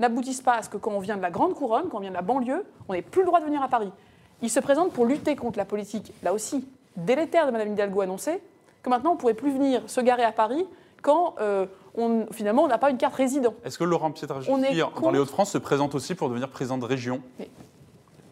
n'aboutissent 0.00 0.40
pas 0.40 0.54
à 0.54 0.62
ce 0.62 0.68
que 0.68 0.76
quand 0.78 0.90
on 0.90 0.98
vient 1.00 1.16
de 1.16 1.22
la 1.22 1.30
grande 1.30 1.54
couronne, 1.54 1.88
quand 1.90 1.98
on 1.98 2.00
vient 2.00 2.10
de 2.10 2.14
la 2.14 2.22
banlieue, 2.22 2.64
on 2.88 2.94
n'ait 2.94 3.02
plus 3.02 3.20
le 3.20 3.26
droit 3.26 3.40
de 3.40 3.44
venir 3.44 3.62
à 3.62 3.68
Paris. 3.68 3.92
Il 4.40 4.50
se 4.50 4.60
présente 4.60 4.92
pour 4.92 5.06
lutter 5.06 5.36
contre 5.36 5.58
la 5.58 5.64
politique, 5.64 6.12
là 6.22 6.32
aussi, 6.32 6.66
délétère 6.96 7.46
de 7.46 7.52
Mme 7.52 7.72
Hidalgo 7.72 8.00
annoncée, 8.00 8.42
que 8.82 8.90
maintenant 8.90 9.10
on 9.10 9.14
ne 9.14 9.18
pourrait 9.18 9.34
plus 9.34 9.52
venir 9.52 9.82
se 9.86 10.00
garer 10.00 10.24
à 10.24 10.32
Paris 10.32 10.66
quand 11.02 11.34
euh, 11.40 11.66
on, 11.96 12.26
finalement 12.32 12.64
on 12.64 12.68
n'a 12.68 12.78
pas 12.78 12.90
une 12.90 12.98
carte 12.98 13.14
résident. 13.14 13.54
Est-ce 13.64 13.78
que 13.78 13.84
Laurent 13.84 14.10
Pietraszewski, 14.10 14.82
dans 15.00 15.10
les 15.10 15.18
Hauts-de-France, 15.18 15.52
se 15.52 15.58
présente 15.58 15.94
aussi 15.94 16.14
pour 16.14 16.28
devenir 16.28 16.48
président 16.48 16.78
de 16.78 16.84
région 16.84 17.20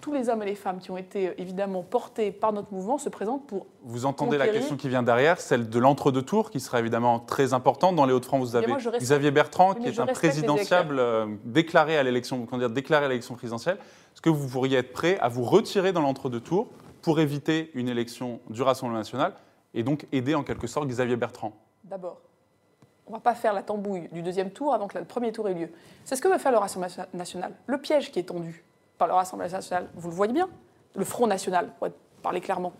tous 0.00 0.12
les 0.12 0.29
hommes 0.29 0.43
et 0.43 0.47
les 0.47 0.55
femmes 0.55 0.79
qui 0.79 0.90
ont 0.90 0.97
été 0.97 1.29
euh, 1.29 1.35
évidemment 1.38 1.83
portés 1.83 2.33
par 2.33 2.52
notre 2.52 2.73
mouvement 2.73 2.99
se 2.99 3.09
présentent 3.09 3.47
pour. 3.47 3.67
Vous 3.85 4.07
entendez 4.07 4.38
la 4.38 4.49
question 4.49 4.76
qui 4.76 4.88
vient 4.88 5.02
derrière, 5.02 5.40
celle 5.40 5.69
de 5.69 5.79
l'entre-deux-tours, 5.79 6.50
qui 6.50 6.61
sera 6.61 6.81
évidemment 6.81 7.21
très 7.21 7.52
importante. 7.52 7.97
Dans 7.97 8.07
les 8.07 8.12
Hauts-de-France, 8.12 8.50
vous 8.50 8.57
avez 8.57 8.73
Xavier 8.99 9.31
Bertrand, 9.31 9.75
qui 9.75 9.87
est 9.88 10.00
un 10.00 10.07
présidentiable 10.07 10.99
euh, 10.99 11.26
déclaré 11.45 11.97
à 11.97 12.02
l'élection, 12.02 12.47
présidentielle. 12.47 13.76
Est-ce 13.76 14.21
que 14.21 14.31
vous 14.31 14.49
pourriez 14.49 14.79
être 14.79 14.93
prêt 14.93 15.19
à 15.21 15.29
vous 15.29 15.45
retirer 15.45 15.93
dans 15.93 16.00
l'entre-deux 16.00 16.40
tours 16.40 16.69
pour 17.02 17.21
éviter 17.21 17.71
une 17.75 17.88
élection 17.88 18.40
du 18.50 18.62
Rassemblement 18.62 18.99
national 18.99 19.35
et 19.75 19.83
donc 19.83 20.07
aider 20.12 20.35
en 20.35 20.43
quelque 20.43 20.67
sorte 20.67 20.88
Xavier 20.88 21.17
Bertrand? 21.17 21.52
D'abord, 21.85 22.21
on 23.11 23.14
ne 23.14 23.17
va 23.17 23.21
pas 23.21 23.35
faire 23.35 23.52
la 23.52 23.62
tambouille 23.62 24.09
du 24.12 24.23
deuxième 24.23 24.50
tour 24.50 24.73
avant 24.73 24.87
que 24.87 24.97
le 24.97 25.05
premier 25.05 25.33
tour 25.33 25.49
ait 25.49 25.55
lieu. 25.55 25.69
C'est 26.05 26.14
ce 26.14 26.23
que 26.23 26.29
veut 26.29 26.38
faire 26.38 26.52
le 26.52 26.59
Rassemblement 26.59 26.95
national. 27.12 27.52
Le 27.67 27.79
piège 27.79 28.12
qui 28.12 28.21
est 28.21 28.25
tendu 28.25 28.64
par 28.99 29.09
le 29.09 29.14
Rassemblement 29.14 29.50
national, 29.50 29.88
vous 29.97 30.09
le 30.09 30.14
voyez 30.14 30.33
bien, 30.33 30.49
le 30.95 31.05
Front 31.05 31.26
national, 31.26 31.71
pour 31.79 31.88
parler 32.23 32.40
clairement, 32.40 32.73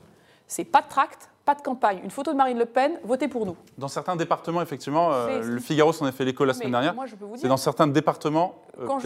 c'est 0.47 0.65
pas 0.65 0.83
de 0.83 0.89
tract, 0.89 1.31
pas 1.45 1.57
de 1.57 1.63
campagne. 1.63 2.01
Une 2.05 2.13
photo 2.13 2.31
de 2.33 2.37
Marine 2.37 2.59
Le 2.59 2.65
Pen, 2.65 3.01
votez 3.03 3.27
pour 3.27 3.45
nous. 3.45 3.57
Dans 3.77 3.89
certains 3.89 4.15
départements, 4.15 4.63
effectivement, 4.63 5.13
euh, 5.13 5.43
le 5.43 5.59
Figaro 5.59 5.93
s'en 5.93 6.07
est 6.07 6.13
fait 6.13 6.25
l'écho 6.25 6.45
la 6.45 6.55
semaine 6.55 6.71
dernière. 6.71 6.95
C'est 7.37 7.49
dans 7.49 7.57
certains 7.57 7.89
départements. 7.89 8.55
Euh, 8.81 8.87
quand, 8.87 9.01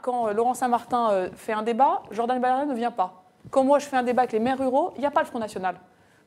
quand 0.00 0.28
euh, 0.28 0.32
Laurent 0.32 0.54
Saint-Martin 0.54 1.28
fait 1.34 1.52
un 1.52 1.62
débat, 1.62 2.02
Jordan 2.10 2.40
Bardella 2.40 2.64
ne 2.72 2.74
vient 2.74 2.90
pas. 2.90 3.24
Quand 3.50 3.64
moi 3.64 3.78
je 3.78 3.86
fais 3.86 3.96
un 3.96 4.02
débat 4.02 4.22
avec 4.22 4.32
les 4.32 4.40
maires 4.40 4.58
ruraux, 4.58 4.92
il 4.96 5.00
n'y 5.00 5.06
a 5.06 5.10
pas 5.10 5.20
le 5.20 5.26
Front 5.26 5.38
National. 5.38 5.76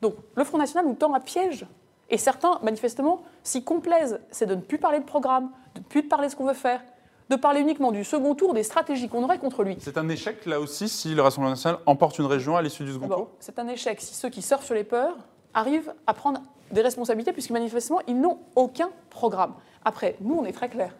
Donc 0.00 0.14
le 0.36 0.44
Front 0.44 0.58
National 0.58 0.86
nous 0.86 0.94
tend 0.94 1.12
à 1.12 1.18
piège. 1.18 1.66
Et 2.10 2.18
certains, 2.18 2.58
manifestement, 2.62 3.22
s'y 3.42 3.64
complaisent. 3.64 4.20
C'est 4.30 4.46
de 4.46 4.54
ne 4.54 4.60
plus 4.60 4.78
parler 4.78 5.00
de 5.00 5.04
programme, 5.04 5.50
de 5.74 5.80
ne 5.80 5.84
plus 5.84 6.02
parler 6.02 6.26
de 6.26 6.32
ce 6.32 6.36
qu'on 6.36 6.46
veut 6.46 6.54
faire, 6.54 6.82
de 7.28 7.36
parler 7.36 7.60
uniquement 7.60 7.92
du 7.92 8.04
second 8.04 8.34
tour, 8.34 8.54
des 8.54 8.62
stratégies 8.62 9.08
qu'on 9.08 9.22
aurait 9.22 9.38
contre 9.38 9.62
lui. 9.62 9.76
C'est 9.80 9.98
un 9.98 10.08
échec, 10.08 10.46
là 10.46 10.60
aussi, 10.60 10.88
si 10.88 11.14
le 11.14 11.22
Rassemblement 11.22 11.50
national 11.50 11.80
emporte 11.84 12.18
une 12.18 12.26
région 12.26 12.56
à 12.56 12.62
l'issue 12.62 12.84
du 12.84 12.92
second 12.92 13.08
tour? 13.08 13.28
C'est 13.40 13.58
un 13.58 13.68
échec 13.68 14.00
si 14.00 14.14
ceux 14.14 14.30
qui 14.30 14.40
surfent 14.40 14.64
sur 14.64 14.74
les 14.74 14.84
peurs 14.84 15.16
arrivent 15.52 15.92
à 16.06 16.14
prendre 16.14 16.40
des 16.70 16.80
responsabilités 16.80 17.32
puisque 17.32 17.50
manifestement, 17.50 18.00
ils 18.06 18.18
n'ont 18.18 18.38
aucun 18.56 18.90
programme. 19.10 19.54
Après, 19.84 20.16
nous, 20.20 20.34
on 20.34 20.44
est 20.44 20.52
très 20.52 20.68
clair. 20.68 20.94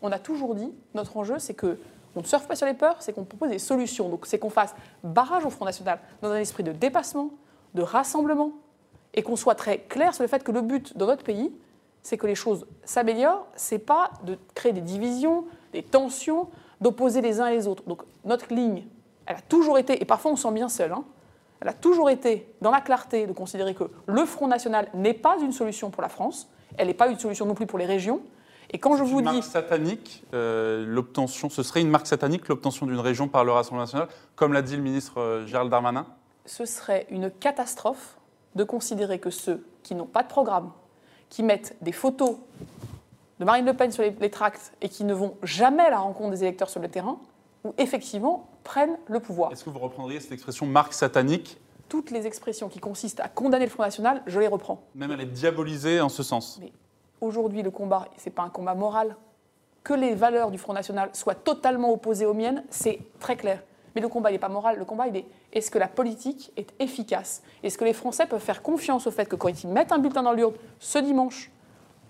On 0.00 0.12
a 0.12 0.18
toujours 0.18 0.54
dit, 0.54 0.72
notre 0.94 1.16
enjeu, 1.16 1.38
c'est 1.38 1.54
que 1.54 1.78
on 2.14 2.20
ne 2.20 2.26
surfe 2.26 2.46
pas 2.46 2.56
sur 2.56 2.66
les 2.66 2.74
peurs, 2.74 2.96
c'est 3.00 3.12
qu'on 3.12 3.24
propose 3.24 3.48
des 3.48 3.58
solutions. 3.58 4.08
Donc, 4.08 4.26
c'est 4.26 4.38
qu'on 4.38 4.50
fasse 4.50 4.74
barrage 5.02 5.46
au 5.46 5.50
Front 5.50 5.64
National 5.64 5.98
dans 6.20 6.30
un 6.30 6.36
esprit 6.36 6.62
de 6.62 6.72
dépassement, 6.72 7.30
de 7.74 7.82
rassemblement, 7.82 8.52
et 9.14 9.22
qu'on 9.22 9.36
soit 9.36 9.54
très 9.54 9.78
clair 9.78 10.14
sur 10.14 10.22
le 10.22 10.28
fait 10.28 10.42
que 10.42 10.52
le 10.52 10.62
but 10.62 10.96
dans 10.96 11.06
notre 11.06 11.24
pays, 11.24 11.52
c'est 12.02 12.16
que 12.16 12.26
les 12.26 12.34
choses 12.34 12.66
s'améliorent. 12.84 13.46
C'est 13.54 13.78
pas 13.78 14.10
de 14.24 14.38
créer 14.54 14.72
des 14.72 14.80
divisions, 14.80 15.44
des 15.72 15.82
tensions, 15.82 16.48
d'opposer 16.80 17.20
les 17.20 17.40
uns 17.40 17.46
et 17.46 17.56
les 17.56 17.66
autres. 17.66 17.84
Donc, 17.86 18.02
notre 18.24 18.52
ligne, 18.52 18.84
elle 19.26 19.36
a 19.36 19.40
toujours 19.40 19.78
été, 19.78 20.02
et 20.02 20.04
parfois 20.04 20.32
on 20.32 20.36
se 20.36 20.42
sent 20.42 20.52
bien 20.52 20.68
seul, 20.68 20.92
hein, 20.92 21.04
elle 21.60 21.68
a 21.68 21.72
toujours 21.72 22.10
été 22.10 22.52
dans 22.60 22.72
la 22.72 22.80
clarté 22.80 23.26
de 23.26 23.32
considérer 23.32 23.74
que 23.74 23.84
le 24.06 24.26
Front 24.26 24.48
National 24.48 24.88
n'est 24.94 25.14
pas 25.14 25.38
une 25.40 25.52
solution 25.52 25.90
pour 25.90 26.02
la 26.02 26.08
France, 26.08 26.48
elle 26.76 26.88
n'est 26.88 26.94
pas 26.94 27.08
une 27.08 27.18
solution 27.18 27.46
non 27.46 27.54
plus 27.54 27.66
pour 27.66 27.78
les 27.78 27.86
régions. 27.86 28.20
Et 28.70 28.78
quand 28.78 28.96
je 28.96 29.04
vous 29.04 29.20
une 29.20 29.26
dis. 29.26 29.32
marque 29.36 29.44
satanique, 29.44 30.24
euh, 30.34 30.84
l'obtention, 30.86 31.50
ce 31.50 31.62
serait 31.62 31.82
une 31.82 31.90
marque 31.90 32.06
satanique 32.06 32.48
l'obtention 32.48 32.86
d'une 32.86 32.98
région 32.98 33.28
par 33.28 33.44
le 33.44 33.52
Rassemblement 33.52 33.82
national, 33.82 34.08
comme 34.34 34.52
l'a 34.52 34.62
dit 34.62 34.76
le 34.76 34.82
ministre 34.82 35.20
euh, 35.20 35.46
Gérald 35.46 35.70
Darmanin? 35.70 36.06
Ce 36.46 36.64
serait 36.64 37.06
une 37.10 37.30
catastrophe 37.30 38.16
de 38.54 38.64
considérer 38.64 39.18
que 39.18 39.30
ceux 39.30 39.64
qui 39.82 39.94
n'ont 39.94 40.06
pas 40.06 40.22
de 40.22 40.28
programme, 40.28 40.70
qui 41.28 41.42
mettent 41.42 41.76
des 41.80 41.92
photos 41.92 42.36
de 43.40 43.44
Marine 43.44 43.66
Le 43.66 43.74
Pen 43.74 43.90
sur 43.90 44.02
les, 44.02 44.10
les 44.10 44.30
tracts 44.30 44.72
et 44.80 44.88
qui 44.88 45.04
ne 45.04 45.14
vont 45.14 45.36
jamais 45.42 45.82
à 45.82 45.90
la 45.90 45.98
rencontre 45.98 46.30
des 46.30 46.42
électeurs 46.42 46.70
sur 46.70 46.80
le 46.80 46.88
terrain, 46.88 47.18
ou 47.64 47.74
effectivement 47.78 48.48
prennent 48.64 48.98
le 49.06 49.20
pouvoir. 49.20 49.52
Est-ce 49.52 49.64
que 49.64 49.70
vous 49.70 49.78
reprendriez 49.78 50.20
cette 50.20 50.32
expression 50.32 50.66
marque 50.66 50.92
satanique? 50.92 51.58
Toutes 51.88 52.10
les 52.10 52.26
expressions 52.26 52.68
qui 52.68 52.78
consistent 52.78 53.20
à 53.20 53.28
condamner 53.28 53.66
le 53.66 53.70
Front 53.70 53.82
National, 53.82 54.22
je 54.26 54.40
les 54.40 54.48
reprends. 54.48 54.82
Même 54.94 55.10
elle 55.12 55.20
est 55.20 55.26
diabolisée 55.26 56.00
en 56.00 56.08
ce 56.08 56.22
sens. 56.22 56.58
Mais 56.60 56.72
aujourd'hui, 57.20 57.62
le 57.62 57.70
combat, 57.70 58.08
ce 58.16 58.26
n'est 58.26 58.32
pas 58.34 58.42
un 58.42 58.48
combat 58.48 58.74
moral. 58.74 59.16
Que 59.84 59.94
les 59.94 60.14
valeurs 60.14 60.50
du 60.50 60.58
Front 60.58 60.72
National 60.72 61.10
soient 61.12 61.34
totalement 61.34 61.92
opposées 61.92 62.26
aux 62.26 62.34
miennes, 62.34 62.64
c'est 62.70 63.00
très 63.18 63.36
clair. 63.36 63.62
Mais 63.94 64.00
le 64.00 64.08
combat, 64.08 64.30
il 64.30 64.34
n'est 64.34 64.38
pas 64.38 64.48
moral. 64.48 64.78
Le 64.78 64.84
combat, 64.84 65.06
il 65.08 65.16
est 65.16 65.26
est-ce 65.52 65.70
que 65.70 65.78
la 65.78 65.88
politique 65.88 66.52
est 66.56 66.72
efficace? 66.78 67.42
Est-ce 67.62 67.76
que 67.76 67.84
les 67.84 67.92
Français 67.92 68.26
peuvent 68.26 68.40
faire 68.40 68.62
confiance 68.62 69.06
au 69.06 69.10
fait 69.10 69.26
que 69.26 69.36
quand 69.36 69.62
ils 69.62 69.68
mettent 69.68 69.92
un 69.92 69.98
bulletin 69.98 70.22
dans 70.22 70.32
l'urne 70.32 70.54
ce 70.78 70.98
dimanche, 70.98 71.50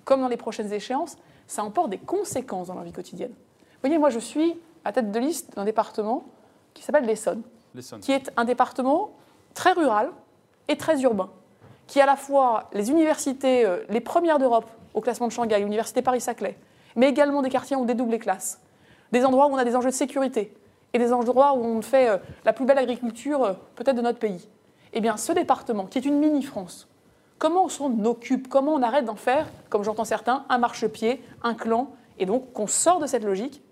comme 0.04 0.20
dans 0.20 0.28
les 0.28 0.36
prochaines 0.36 0.72
échéances, 0.72 1.16
ça 1.46 1.64
emporte 1.64 1.90
des 1.90 1.98
conséquences 1.98 2.68
dans 2.68 2.74
leur 2.74 2.84
vie 2.84 2.92
quotidienne? 2.92 3.30
Vous 3.30 3.88
voyez, 3.88 3.98
moi, 3.98 4.10
je 4.10 4.18
suis 4.18 4.54
à 4.84 4.92
tête 4.92 5.10
de 5.10 5.18
liste 5.18 5.54
d'un 5.56 5.64
département 5.64 6.24
qui 6.74 6.82
s'appelle 6.82 7.04
l'Essonne, 7.04 7.42
qui 8.00 8.12
est 8.12 8.30
un 8.36 8.44
département 8.44 9.10
très 9.54 9.72
rural 9.72 10.10
et 10.68 10.76
très 10.76 11.02
urbain, 11.02 11.30
qui 11.86 12.00
a 12.00 12.04
à 12.04 12.06
la 12.06 12.16
fois 12.16 12.70
les 12.72 12.90
universités, 12.90 13.66
euh, 13.66 13.84
les 13.88 14.00
premières 14.00 14.38
d'Europe 14.38 14.66
au 14.94 15.00
classement 15.00 15.26
de 15.26 15.32
Shanghai, 15.32 15.58
l'université 15.58 16.02
Paris-Saclay, 16.02 16.56
mais 16.96 17.08
également 17.08 17.42
des 17.42 17.50
quartiers 17.50 17.76
où 17.76 17.80
on 17.80 17.84
dédouble 17.84 18.12
les 18.12 18.18
classes, 18.18 18.60
des 19.10 19.24
endroits 19.24 19.46
où 19.46 19.50
on 19.50 19.56
a 19.56 19.64
des 19.64 19.76
enjeux 19.76 19.90
de 19.90 19.94
sécurité 19.94 20.54
et 20.92 20.98
des 20.98 21.12
endroits 21.12 21.54
où 21.54 21.64
on 21.64 21.82
fait 21.82 22.08
euh, 22.08 22.18
la 22.44 22.52
plus 22.52 22.64
belle 22.64 22.78
agriculture 22.78 23.44
euh, 23.44 23.52
peut-être 23.74 23.96
de 23.96 24.02
notre 24.02 24.18
pays. 24.18 24.48
Eh 24.92 25.00
bien, 25.00 25.16
ce 25.16 25.32
département, 25.32 25.86
qui 25.86 25.98
est 25.98 26.04
une 26.04 26.18
mini-France, 26.18 26.88
comment 27.38 27.64
on 27.64 27.68
s'en 27.68 28.04
occupe? 28.04 28.48
Comment 28.48 28.74
on 28.74 28.82
arrête 28.82 29.04
d'en 29.04 29.16
faire, 29.16 29.46
comme 29.70 29.84
j'entends 29.84 30.04
certains, 30.04 30.44
un 30.48 30.58
marchepied, 30.58 31.22
un 31.42 31.54
clan, 31.54 31.90
et 32.18 32.26
donc 32.26 32.52
qu'on 32.52 32.66
sort 32.66 32.98
de 32.98 33.06
cette 33.06 33.24
logique 33.24 33.62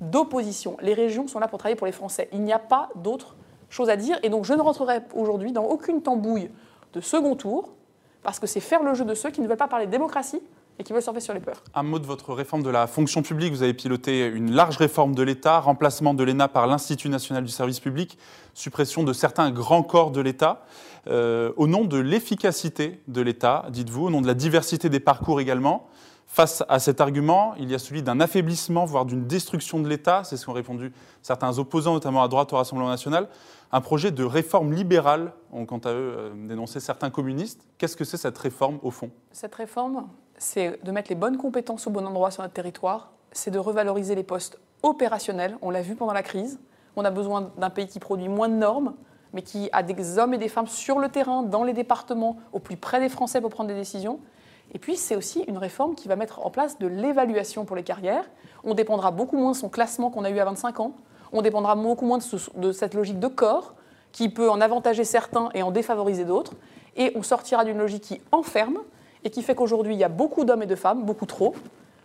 d'opposition. 0.00 0.76
Les 0.80 0.94
régions 0.94 1.28
sont 1.28 1.38
là 1.38 1.48
pour 1.48 1.58
travailler 1.58 1.76
pour 1.76 1.86
les 1.86 1.92
Français. 1.92 2.28
Il 2.32 2.42
n'y 2.42 2.52
a 2.52 2.58
pas 2.58 2.88
d'autre 2.96 3.36
chose 3.68 3.90
à 3.90 3.96
dire. 3.96 4.18
Et 4.22 4.28
donc, 4.28 4.44
je 4.44 4.54
ne 4.54 4.60
rentrerai 4.60 5.00
aujourd'hui 5.14 5.52
dans 5.52 5.64
aucune 5.64 6.02
tambouille 6.02 6.50
de 6.94 7.00
second 7.00 7.36
tour, 7.36 7.74
parce 8.22 8.38
que 8.38 8.46
c'est 8.46 8.60
faire 8.60 8.82
le 8.82 8.94
jeu 8.94 9.04
de 9.04 9.14
ceux 9.14 9.30
qui 9.30 9.40
ne 9.40 9.46
veulent 9.46 9.56
pas 9.56 9.68
parler 9.68 9.86
de 9.86 9.90
démocratie 9.90 10.40
et 10.78 10.84
qui 10.84 10.92
surfer 11.00 11.20
sur 11.20 11.34
les 11.34 11.40
peurs. 11.40 11.62
Un 11.74 11.82
mot 11.82 11.98
de 11.98 12.06
votre 12.06 12.32
réforme 12.32 12.62
de 12.62 12.70
la 12.70 12.86
fonction 12.86 13.22
publique. 13.22 13.52
Vous 13.52 13.62
avez 13.62 13.74
piloté 13.74 14.26
une 14.26 14.52
large 14.52 14.76
réforme 14.76 15.14
de 15.14 15.22
l'État, 15.22 15.60
remplacement 15.60 16.14
de 16.14 16.24
l'ENA 16.24 16.48
par 16.48 16.66
l'Institut 16.66 17.08
national 17.08 17.44
du 17.44 17.50
service 17.50 17.80
public, 17.80 18.18
suppression 18.54 19.02
de 19.02 19.12
certains 19.12 19.50
grands 19.50 19.82
corps 19.82 20.10
de 20.10 20.20
l'État. 20.20 20.64
Euh, 21.06 21.52
au 21.56 21.66
nom 21.66 21.84
de 21.84 21.98
l'efficacité 21.98 23.00
de 23.08 23.20
l'État, 23.20 23.66
dites-vous, 23.70 24.06
au 24.06 24.10
nom 24.10 24.20
de 24.20 24.26
la 24.26 24.34
diversité 24.34 24.88
des 24.88 25.00
parcours 25.00 25.40
également. 25.40 25.86
Face 26.26 26.64
à 26.68 26.78
cet 26.78 27.00
argument, 27.00 27.54
il 27.58 27.70
y 27.70 27.74
a 27.74 27.78
celui 27.78 28.02
d'un 28.02 28.18
affaiblissement, 28.18 28.86
voire 28.86 29.04
d'une 29.04 29.26
destruction 29.26 29.78
de 29.78 29.88
l'État. 29.88 30.22
C'est 30.24 30.36
ce 30.36 30.46
qu'ont 30.46 30.52
répondu 30.52 30.92
certains 31.22 31.58
opposants, 31.58 31.92
notamment 31.92 32.22
à 32.22 32.28
droite 32.28 32.52
au 32.52 32.56
Rassemblement 32.56 32.88
national. 32.88 33.28
Un 33.70 33.80
projet 33.80 34.10
de 34.10 34.24
réforme 34.24 34.72
libérale, 34.72 35.32
ont 35.52 35.66
quant 35.66 35.78
à 35.78 35.90
eux 35.90 36.14
euh, 36.16 36.48
dénoncé 36.48 36.80
certains 36.80 37.10
communistes. 37.10 37.66
Qu'est-ce 37.78 37.96
que 37.96 38.04
c'est 38.04 38.16
cette 38.16 38.38
réforme 38.38 38.78
au 38.82 38.90
fond? 38.90 39.10
Cette 39.30 39.54
réforme, 39.54 40.08
c'est 40.38 40.82
de 40.84 40.90
mettre 40.90 41.10
les 41.10 41.14
bonnes 41.14 41.36
compétences 41.36 41.86
au 41.86 41.90
bon 41.90 42.06
endroit 42.06 42.30
sur 42.30 42.42
notre 42.42 42.54
territoire, 42.54 43.12
c'est 43.32 43.50
de 43.50 43.58
revaloriser 43.58 44.14
les 44.14 44.22
postes 44.22 44.58
opérationnels. 44.82 45.56
On 45.62 45.70
l'a 45.70 45.82
vu 45.82 45.94
pendant 45.94 46.12
la 46.12 46.22
crise. 46.22 46.58
On 46.96 47.04
a 47.04 47.10
besoin 47.10 47.52
d'un 47.58 47.70
pays 47.70 47.86
qui 47.86 47.98
produit 47.98 48.28
moins 48.28 48.48
de 48.48 48.54
normes, 48.54 48.94
mais 49.32 49.42
qui 49.42 49.68
a 49.72 49.82
des 49.82 50.18
hommes 50.18 50.34
et 50.34 50.38
des 50.38 50.48
femmes 50.48 50.68
sur 50.68 50.98
le 50.98 51.08
terrain, 51.08 51.42
dans 51.42 51.64
les 51.64 51.72
départements, 51.72 52.36
au 52.52 52.60
plus 52.60 52.76
près 52.76 53.00
des 53.00 53.08
Français 53.08 53.40
pour 53.40 53.50
prendre 53.50 53.68
des 53.68 53.74
décisions. 53.74 54.20
Et 54.72 54.78
puis, 54.78 54.96
c'est 54.96 55.16
aussi 55.16 55.42
une 55.48 55.58
réforme 55.58 55.94
qui 55.94 56.08
va 56.08 56.16
mettre 56.16 56.44
en 56.44 56.50
place 56.50 56.78
de 56.78 56.86
l'évaluation 56.86 57.64
pour 57.64 57.76
les 57.76 57.82
carrières. 57.82 58.24
On 58.62 58.74
dépendra 58.74 59.10
beaucoup 59.10 59.36
moins 59.36 59.52
de 59.52 59.56
son 59.56 59.68
classement 59.68 60.10
qu'on 60.10 60.24
a 60.24 60.30
eu 60.30 60.38
à 60.38 60.44
25 60.44 60.80
ans. 60.80 60.92
On 61.32 61.42
dépendra 61.42 61.74
beaucoup 61.74 62.06
moins 62.06 62.18
de, 62.18 62.60
de 62.60 62.72
cette 62.72 62.94
logique 62.94 63.18
de 63.18 63.28
corps 63.28 63.74
qui 64.12 64.28
peut 64.28 64.48
en 64.48 64.60
avantager 64.60 65.02
certains 65.04 65.48
et 65.54 65.62
en 65.62 65.72
défavoriser 65.72 66.24
d'autres. 66.24 66.52
Et 66.96 67.12
on 67.16 67.22
sortira 67.22 67.64
d'une 67.64 67.78
logique 67.78 68.04
qui 68.04 68.20
enferme 68.30 68.78
et 69.24 69.30
qui 69.30 69.42
fait 69.42 69.54
qu'aujourd'hui, 69.54 69.94
il 69.94 69.98
y 69.98 70.04
a 70.04 70.08
beaucoup 70.08 70.44
d'hommes 70.44 70.62
et 70.62 70.66
de 70.66 70.74
femmes, 70.76 71.04
beaucoup 71.04 71.26
trop, 71.26 71.54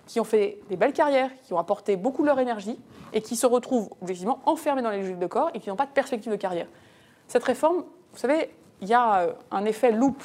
qui 0.08 0.20
ont 0.20 0.24
fait 0.24 0.60
des 0.70 0.76
belles 0.78 0.94
carrières, 0.94 1.30
qui 1.44 1.54
ont 1.54 1.60
apporté 1.60 1.96
beaucoup 1.96 2.22
de 2.24 2.28
leur 2.28 2.40
énergie 2.40 2.80
et 3.14 3.22
qui 3.22 3.36
se 3.36 3.46
retrouvent 3.46 3.90
objectivement 4.02 4.40
enfermés 4.46 4.82
dans 4.82 4.90
les 4.90 5.00
logiques 5.02 5.20
de 5.20 5.28
corps 5.28 5.52
et 5.54 5.60
qui 5.60 5.70
n'ont 5.70 5.76
pas 5.76 5.86
de 5.86 5.92
perspective 5.92 6.32
de 6.32 6.38
carrière. 6.38 6.68
Cette 7.28 7.44
réforme, 7.44 7.84
vous 8.14 8.18
savez, 8.18 8.50
il 8.82 8.88
y 8.88 8.94
a 8.94 9.20
euh, 9.20 9.34
un 9.52 9.66
effet 9.66 9.92
loupe 9.92 10.24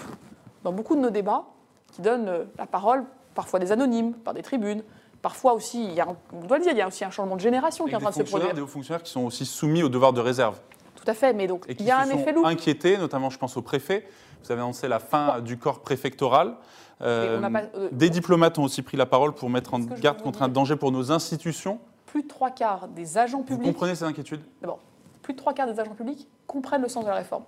dans 0.63 0.73
beaucoup 0.73 0.95
de 0.97 1.01
nos 1.01 1.11
débats 1.11 1.45
qui 1.93 2.01
donne 2.01 2.29
euh, 2.29 2.45
la 2.59 2.67
parole 2.67 3.05
parfois 3.35 3.59
des 3.59 3.73
anonymes, 3.73 4.15
par 4.15 4.33
des 4.33 4.43
tribunes. 4.43 4.83
Parfois 5.21 5.53
aussi, 5.55 5.85
il 5.85 5.93
y 5.93 6.01
a, 6.01 6.05
un- 6.09 6.17
on 6.33 6.47
doit 6.47 6.59
le 6.59 6.63
dire, 6.63 6.73
il 6.73 6.79
y 6.79 6.83
a 6.83 6.87
aussi 6.87 7.05
un 7.05 7.11
changement 7.11 7.35
de 7.37 7.41
génération 7.41 7.85
qui 7.85 7.93
est 7.93 7.97
en 7.97 8.01
train 8.01 8.11
de 8.11 8.15
se 8.15 8.23
produire. 8.23 8.55
des 8.55 8.61
hauts 8.63 8.67
fonctionnaires 8.67 9.03
qui 9.03 9.11
sont 9.11 9.25
aussi 9.25 9.45
soumis 9.45 9.83
au 9.83 9.89
devoir 9.89 10.13
de 10.13 10.21
réserve. 10.21 10.59
Tout 10.95 11.05
à 11.11 11.15
fait, 11.15 11.33
mais 11.35 11.47
donc 11.47 11.67
et 11.69 11.77
il 11.79 11.85
y 11.85 11.91
a 11.91 11.99
un 11.99 12.05
se 12.07 12.13
effet 12.13 12.31
sont 12.31 12.37
loupe. 12.37 12.47
inquiétés, 12.47 12.97
notamment 12.97 13.29
je 13.29 13.37
pense 13.39 13.57
au 13.59 13.63
préfet. 13.63 14.07
Vous 14.45 14.53
avez 14.53 14.61
annoncé 14.61 14.89
la 14.89 14.99
fin 14.99 15.41
du 15.41 15.57
corps 15.59 15.81
préfectoral. 15.81 16.55
Euh, 17.01 17.41
pas- 17.41 17.63
euh, 17.75 17.89
des 17.93 18.11
diplomates 18.11 18.59
ont 18.59 18.65
aussi 18.65 18.83
pris 18.83 18.97
la 18.97 19.07
parole 19.07 19.33
pour 19.33 19.49
mettre 19.51 19.75
en 19.75 19.79
garde 19.81 20.23
contre 20.23 20.43
un 20.43 20.49
danger 20.49 20.77
pour 20.77 20.93
nos 20.93 21.11
institutions. 21.11 21.81
Plus 22.07 22.23
de 22.23 22.29
trois 22.29 22.51
quarts 22.51 22.89
des 22.89 23.19
agents 23.19 23.39
Vous 23.39 23.45
publics 23.45 23.73
comprenez 23.73 23.95
ces 23.95 24.05
inquiétudes? 24.05 24.43
D'abord, 24.61 24.79
plus 25.23 25.33
de 25.35 25.39
trois 25.39 25.55
quarts 25.55 25.67
des 25.67 25.81
agents 25.81 25.95
publics 25.95 26.29
comprennent 26.47 26.83
le 26.83 26.89
sens 26.89 27.05
de 27.05 27.09
la 27.09 27.17
réforme. 27.17 27.43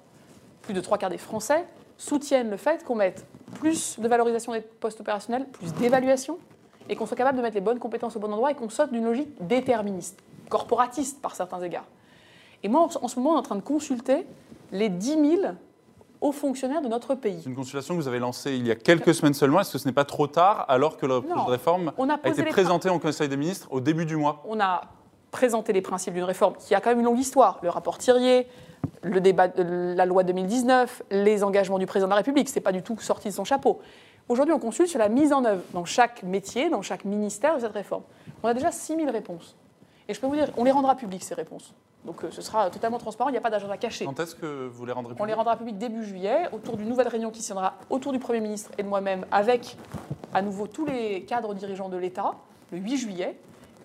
Plus 0.62 0.74
de 0.74 0.80
trois 0.80 0.98
quarts 0.98 1.10
des 1.10 1.18
Français 1.18 1.64
soutiennent 1.98 2.50
le 2.50 2.56
fait 2.56 2.82
qu'on 2.82 2.96
mette 2.96 3.24
plus 3.54 4.00
de 4.00 4.08
valorisation 4.08 4.52
des 4.52 4.60
postes 4.62 5.00
opérationnels, 5.00 5.46
plus 5.46 5.72
d'évaluation, 5.74 6.38
et 6.88 6.96
qu'on 6.96 7.06
soit 7.06 7.16
capable 7.16 7.36
de 7.38 7.42
mettre 7.42 7.54
les 7.54 7.60
bonnes 7.60 7.78
compétences 7.78 8.16
au 8.16 8.20
bon 8.20 8.32
endroit 8.32 8.50
et 8.50 8.54
qu'on 8.54 8.68
sorte 8.68 8.90
d'une 8.92 9.04
logique 9.04 9.28
déterministe, 9.46 10.18
corporatiste 10.48 11.20
par 11.22 11.34
certains 11.34 11.60
égards. 11.62 11.86
Et 12.62 12.68
moi, 12.68 12.88
en 13.00 13.08
ce 13.08 13.16
moment, 13.20 13.32
on 13.32 13.36
est 13.36 13.38
en 13.38 13.42
train 13.42 13.56
de 13.56 13.60
consulter 13.60 14.26
les 14.72 14.88
10 14.88 15.10
000 15.10 15.42
hauts 16.20 16.32
fonctionnaires 16.32 16.82
de 16.82 16.88
notre 16.88 17.14
pays. 17.14 17.40
C'est 17.42 17.48
une 17.48 17.56
consultation 17.56 17.94
que 17.96 18.00
vous 18.00 18.08
avez 18.08 18.18
lancée 18.18 18.54
il 18.54 18.66
y 18.66 18.70
a 18.70 18.74
quelques 18.74 19.14
semaines 19.14 19.34
seulement. 19.34 19.60
Est-ce 19.60 19.72
que 19.72 19.78
ce 19.78 19.86
n'est 19.86 19.94
pas 19.94 20.04
trop 20.04 20.26
tard 20.26 20.64
alors 20.68 20.96
que 20.96 21.06
le 21.06 21.20
projet 21.20 21.44
de 21.44 21.50
réforme 21.50 21.92
On 21.98 22.08
a 22.08 22.18
été 22.24 22.44
présenté 22.44 22.88
au 22.88 22.98
Conseil 22.98 23.28
des 23.28 23.36
ministres 23.36 23.68
au 23.70 23.80
début 23.80 24.06
du 24.06 24.16
mois? 24.16 24.42
On 24.48 24.60
a 24.60 24.82
présenté 25.30 25.72
les 25.72 25.82
principes 25.82 26.14
d'une 26.14 26.24
réforme 26.24 26.54
qui 26.58 26.74
a 26.74 26.80
quand 26.80 26.90
même 26.90 27.00
une 27.00 27.04
longue 27.04 27.18
histoire. 27.18 27.58
Le 27.62 27.68
rapport 27.68 27.98
Thirier, 27.98 28.46
le 29.02 29.20
débat 29.20 29.48
de 29.48 29.94
la 29.96 30.06
loi 30.06 30.22
2019, 30.22 31.02
les 31.10 31.44
engagements 31.44 31.78
du 31.78 31.86
président 31.86 32.06
de 32.06 32.10
la 32.12 32.16
République. 32.16 32.48
Ce 32.48 32.54
n'est 32.54 32.62
pas 32.62 32.72
du 32.72 32.82
tout 32.82 32.98
sorti 32.98 33.28
de 33.28 33.34
son 33.34 33.44
chapeau. 33.44 33.80
Aujourd'hui, 34.28 34.54
on 34.54 34.58
consulte 34.58 34.88
sur 34.88 34.98
la 34.98 35.08
mise 35.08 35.32
en 35.32 35.44
œuvre 35.44 35.62
dans 35.72 35.84
chaque 35.84 36.22
métier, 36.22 36.68
dans 36.68 36.82
chaque 36.82 37.04
ministère 37.04 37.56
de 37.56 37.60
cette 37.60 37.72
réforme. 37.72 38.02
On 38.42 38.48
a 38.48 38.54
déjà 38.54 38.72
6000 38.72 39.08
réponses. 39.10 39.56
Et 40.08 40.14
je 40.14 40.20
peux 40.20 40.26
vous 40.26 40.34
dire, 40.34 40.48
on 40.56 40.64
les 40.64 40.72
rendra 40.72 40.96
publiques, 40.96 41.22
ces 41.22 41.34
réponses. 41.34 41.74
Donc 42.06 42.22
euh, 42.22 42.30
ce 42.30 42.40
sera 42.40 42.70
totalement 42.70 42.98
transparent, 42.98 43.28
il 43.28 43.32
n'y 43.32 43.38
a 43.38 43.42
pas 43.42 43.50
d'agenda 43.50 43.76
caché. 43.76 44.04
Quand 44.04 44.20
est-ce 44.20 44.36
que 44.36 44.68
vous 44.68 44.86
les 44.86 44.92
rendrez 44.92 45.14
On 45.18 45.24
les 45.24 45.32
publics 45.32 45.36
rendra 45.36 45.56
publics 45.56 45.76
début 45.76 46.04
juillet, 46.04 46.48
autour 46.52 46.76
d'une 46.76 46.88
nouvelle 46.88 47.08
réunion 47.08 47.30
qui 47.30 47.42
se 47.42 47.46
tiendra 47.46 47.74
autour 47.90 48.12
du 48.12 48.20
Premier 48.20 48.40
ministre 48.40 48.70
et 48.78 48.84
de 48.84 48.88
moi-même, 48.88 49.26
avec 49.32 49.76
à 50.32 50.40
nouveau 50.40 50.68
tous 50.68 50.86
les 50.86 51.24
cadres 51.24 51.52
dirigeants 51.54 51.88
de 51.88 51.96
l'État, 51.96 52.34
le 52.70 52.78
8 52.78 52.96
juillet. 52.96 53.36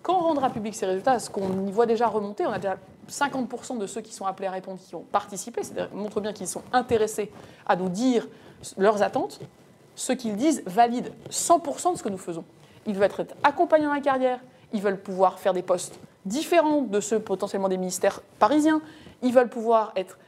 Quand 0.02 0.14
on 0.14 0.20
rendra 0.20 0.50
public 0.50 0.74
ces 0.74 0.86
résultats, 0.86 1.18
ce 1.18 1.30
qu'on 1.30 1.66
y 1.66 1.72
voit 1.72 1.86
déjà 1.86 2.06
remonter, 2.06 2.46
on 2.46 2.52
a 2.52 2.58
déjà 2.58 2.76
50% 3.10 3.78
de 3.78 3.86
ceux 3.86 4.00
qui 4.00 4.12
sont 4.12 4.26
appelés 4.26 4.48
à 4.48 4.52
répondre 4.52 4.78
qui 4.80 4.94
ont 4.94 5.04
participé, 5.12 5.62
c'est-à-dire 5.62 5.94
montre 5.94 6.20
bien 6.20 6.32
qu'ils 6.32 6.48
sont 6.48 6.62
intéressés 6.72 7.30
à 7.66 7.76
nous 7.76 7.88
dire 7.88 8.28
leurs 8.78 9.02
attentes. 9.02 9.40
Ce 9.94 10.12
qu'ils 10.12 10.36
disent 10.36 10.62
valide 10.66 11.12
100% 11.30 11.92
de 11.92 11.98
ce 11.98 12.02
que 12.02 12.08
nous 12.08 12.18
faisons. 12.18 12.44
Ils 12.86 12.94
veulent 12.94 13.04
être 13.04 13.24
accompagnés 13.42 13.84
dans 13.84 13.92
la 13.92 14.00
carrière, 14.00 14.40
ils 14.72 14.80
veulent 14.80 15.00
pouvoir 15.00 15.38
faire 15.38 15.52
des 15.52 15.62
postes 15.62 15.98
différents 16.24 16.82
de 16.82 17.00
ceux 17.00 17.20
potentiellement 17.20 17.68
des 17.68 17.78
ministères 17.78 18.20
parisiens, 18.38 18.80
ils 19.22 19.32
veulent 19.32 19.48
pouvoir 19.48 19.92
être 19.96 20.18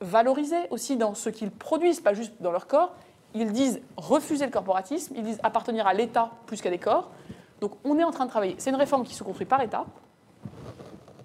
valorisés 0.00 0.66
aussi 0.70 0.96
dans 0.96 1.14
ce 1.14 1.28
qu'ils 1.28 1.50
produisent, 1.50 2.00
pas 2.00 2.14
juste 2.14 2.32
dans 2.40 2.52
leur 2.52 2.66
corps. 2.66 2.94
Ils 3.34 3.52
disent 3.52 3.80
refuser 3.96 4.44
le 4.44 4.50
corporatisme, 4.50 5.14
ils 5.16 5.22
disent 5.22 5.40
appartenir 5.42 5.86
à 5.86 5.94
l'État 5.94 6.30
plus 6.46 6.60
qu'à 6.60 6.70
des 6.70 6.78
corps. 6.78 7.10
Donc 7.60 7.72
on 7.84 7.98
est 7.98 8.04
en 8.04 8.10
train 8.10 8.24
de 8.24 8.30
travailler. 8.30 8.54
C'est 8.58 8.70
une 8.70 8.76
réforme 8.76 9.04
qui 9.04 9.14
se 9.14 9.22
construit 9.22 9.46
par 9.46 9.60
État. 9.60 9.84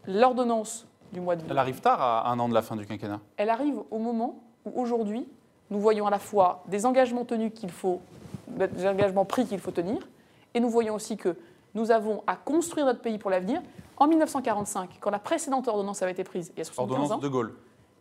L'ordonnance 0.07 0.85
du 1.11 1.21
mois 1.21 1.35
de 1.35 1.43
Elle 1.49 1.57
arrive 1.57 1.81
tard 1.81 2.01
à 2.01 2.29
un 2.29 2.39
an 2.39 2.49
de 2.49 2.53
la 2.53 2.61
fin 2.61 2.75
du 2.75 2.85
quinquennat. 2.85 3.19
elle 3.37 3.49
arrive 3.49 3.79
au 3.89 3.97
moment 3.97 4.39
où 4.65 4.79
aujourd'hui, 4.79 5.27
nous 5.69 5.79
voyons 5.79 6.05
à 6.05 6.11
la 6.11 6.19
fois 6.19 6.63
des 6.67 6.85
engagements 6.85 7.25
tenus 7.25 7.51
qu'il 7.55 7.71
faut, 7.71 8.01
des 8.47 8.87
engagements 8.87 9.25
pris 9.25 9.45
qu'il 9.45 9.59
faut 9.59 9.71
tenir, 9.71 10.07
et 10.53 10.59
nous 10.59 10.69
voyons 10.69 10.95
aussi 10.95 11.17
que 11.17 11.35
nous 11.73 11.91
avons 11.91 12.23
à 12.27 12.35
construire 12.35 12.85
notre 12.85 13.01
pays 13.01 13.17
pour 13.17 13.29
l'avenir. 13.29 13.61
En 13.97 14.07
1945, 14.07 14.97
quand 14.99 15.09
la 15.09 15.19
précédente 15.19 15.67
ordonnance 15.67 16.01
avait 16.01 16.11
été 16.11 16.23
prise, 16.23 16.51
il 16.55 16.59
y 16.59 16.61
a 16.61 16.65
75 16.65 17.11
ans, 17.13 17.17
de 17.17 17.27
Gaulle. 17.27 17.53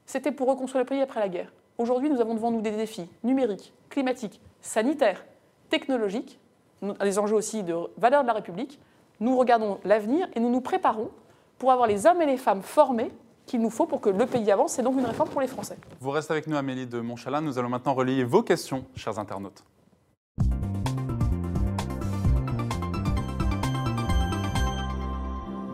c'était 0.06 0.32
pour 0.32 0.48
reconstruire 0.48 0.82
le 0.82 0.88
pays 0.88 1.00
après 1.00 1.20
la 1.20 1.28
guerre. 1.28 1.52
Aujourd'hui, 1.78 2.10
nous 2.10 2.20
avons 2.20 2.34
devant 2.34 2.50
nous 2.50 2.60
des 2.60 2.70
défis 2.70 3.08
numériques, 3.22 3.72
climatiques, 3.90 4.40
sanitaires, 4.60 5.24
technologiques, 5.70 6.38
des 6.82 7.18
enjeux 7.18 7.34
aussi 7.36 7.62
de 7.62 7.74
valeur 7.96 8.22
de 8.22 8.26
la 8.26 8.34
République. 8.34 8.78
Nous 9.20 9.36
regardons 9.36 9.78
l'avenir 9.84 10.28
et 10.34 10.40
nous 10.40 10.50
nous 10.50 10.60
préparons 10.60 11.10
pour 11.58 11.72
avoir 11.72 11.86
les 11.86 12.06
hommes 12.06 12.20
et 12.22 12.26
les 12.26 12.36
femmes 12.36 12.62
formés 12.62 13.10
qu'il 13.46 13.60
nous 13.60 13.70
faut 13.70 13.86
pour 13.86 14.00
que 14.00 14.10
le 14.10 14.26
pays 14.26 14.50
avance. 14.50 14.72
C'est 14.72 14.82
donc 14.82 14.98
une 14.98 15.04
réforme 15.06 15.28
pour 15.28 15.40
les 15.40 15.46
Français. 15.46 15.76
Vous 16.00 16.10
restez 16.10 16.32
avec 16.32 16.46
nous, 16.46 16.56
Amélie 16.56 16.86
de 16.86 17.00
Montchalin. 17.00 17.40
Nous 17.40 17.58
allons 17.58 17.68
maintenant 17.68 17.94
relayer 17.94 18.24
vos 18.24 18.42
questions, 18.42 18.84
chers 18.96 19.18
internautes. 19.18 19.62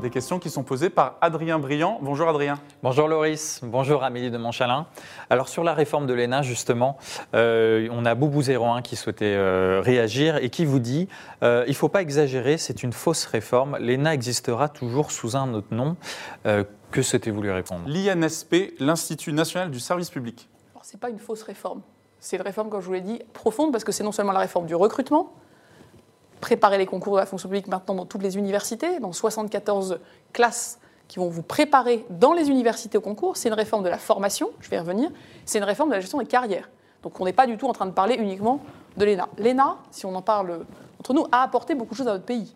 Des 0.00 0.08
questions 0.08 0.38
qui 0.38 0.48
sont 0.48 0.62
posées 0.62 0.88
par 0.88 1.16
Adrien 1.20 1.58
Briand. 1.58 1.98
Bonjour 2.00 2.26
Adrien. 2.28 2.58
Bonjour 2.82 3.06
Loris, 3.06 3.60
bonjour 3.62 4.02
Amélie 4.02 4.30
de 4.30 4.38
Montchalin. 4.38 4.86
Alors 5.28 5.48
sur 5.48 5.62
la 5.62 5.74
réforme 5.74 6.06
de 6.06 6.14
l'ENA 6.14 6.40
justement, 6.40 6.96
euh, 7.34 7.86
on 7.90 8.06
a 8.06 8.14
Boubou01 8.14 8.80
qui 8.80 8.96
souhaitait 8.96 9.34
euh, 9.34 9.82
réagir 9.84 10.36
et 10.36 10.48
qui 10.48 10.64
vous 10.64 10.78
dit 10.78 11.06
euh, 11.42 11.64
il 11.66 11.70
ne 11.70 11.76
faut 11.76 11.90
pas 11.90 12.00
exagérer, 12.00 12.56
c'est 12.56 12.82
une 12.82 12.94
fausse 12.94 13.26
réforme, 13.26 13.76
l'ENA 13.78 14.14
existera 14.14 14.70
toujours 14.70 15.10
sous 15.10 15.36
un 15.36 15.52
autre 15.52 15.74
nom. 15.74 15.96
Euh, 16.46 16.64
que 16.90 17.02
souhaitez-vous 17.02 17.42
lui 17.42 17.52
répondre? 17.52 17.82
L'INSP, 17.86 18.74
l'Institut 18.78 19.34
national 19.34 19.70
du 19.70 19.80
service 19.80 20.08
public. 20.08 20.48
Alors, 20.74 20.84
ce 20.84 20.94
n'est 20.94 21.00
pas 21.00 21.10
une 21.10 21.18
fausse 21.18 21.42
réforme. 21.42 21.82
C'est 22.20 22.36
une 22.36 22.42
réforme, 22.42 22.70
comme 22.70 22.80
je 22.80 22.86
vous 22.86 22.92
l'ai 22.92 23.00
dit, 23.00 23.20
profonde, 23.32 23.70
parce 23.70 23.84
que 23.84 23.92
c'est 23.92 24.04
non 24.04 24.12
seulement 24.12 24.32
la 24.32 24.40
réforme 24.40 24.66
du 24.66 24.74
recrutement, 24.74 25.32
préparer 26.40 26.78
les 26.78 26.86
concours 26.86 27.14
de 27.14 27.20
la 27.20 27.26
fonction 27.26 27.48
publique 27.48 27.68
maintenant 27.68 27.94
dans 27.94 28.06
toutes 28.06 28.22
les 28.22 28.36
universités, 28.36 28.98
dans 29.00 29.12
74 29.12 30.00
classes 30.32 30.78
qui 31.08 31.18
vont 31.18 31.28
vous 31.28 31.42
préparer 31.42 32.04
dans 32.08 32.32
les 32.32 32.48
universités 32.48 32.96
au 32.98 33.00
concours. 33.00 33.36
C'est 33.36 33.48
une 33.48 33.54
réforme 33.54 33.82
de 33.82 33.88
la 33.88 33.98
formation, 33.98 34.50
je 34.60 34.70
vais 34.70 34.76
y 34.76 34.78
revenir. 34.78 35.10
C'est 35.44 35.58
une 35.58 35.64
réforme 35.64 35.90
de 35.90 35.94
la 35.94 36.00
gestion 36.00 36.18
des 36.18 36.26
carrières. 36.26 36.70
Donc 37.02 37.20
on 37.20 37.24
n'est 37.24 37.32
pas 37.32 37.46
du 37.46 37.56
tout 37.56 37.66
en 37.66 37.72
train 37.72 37.86
de 37.86 37.90
parler 37.92 38.14
uniquement 38.14 38.60
de 38.96 39.04
l'ENA. 39.04 39.28
L'ENA, 39.38 39.76
si 39.90 40.06
on 40.06 40.14
en 40.14 40.22
parle 40.22 40.66
entre 40.98 41.14
nous, 41.14 41.26
a 41.32 41.42
apporté 41.42 41.74
beaucoup 41.74 41.94
de 41.94 41.98
choses 41.98 42.08
à 42.08 42.12
notre 42.12 42.24
pays. 42.24 42.54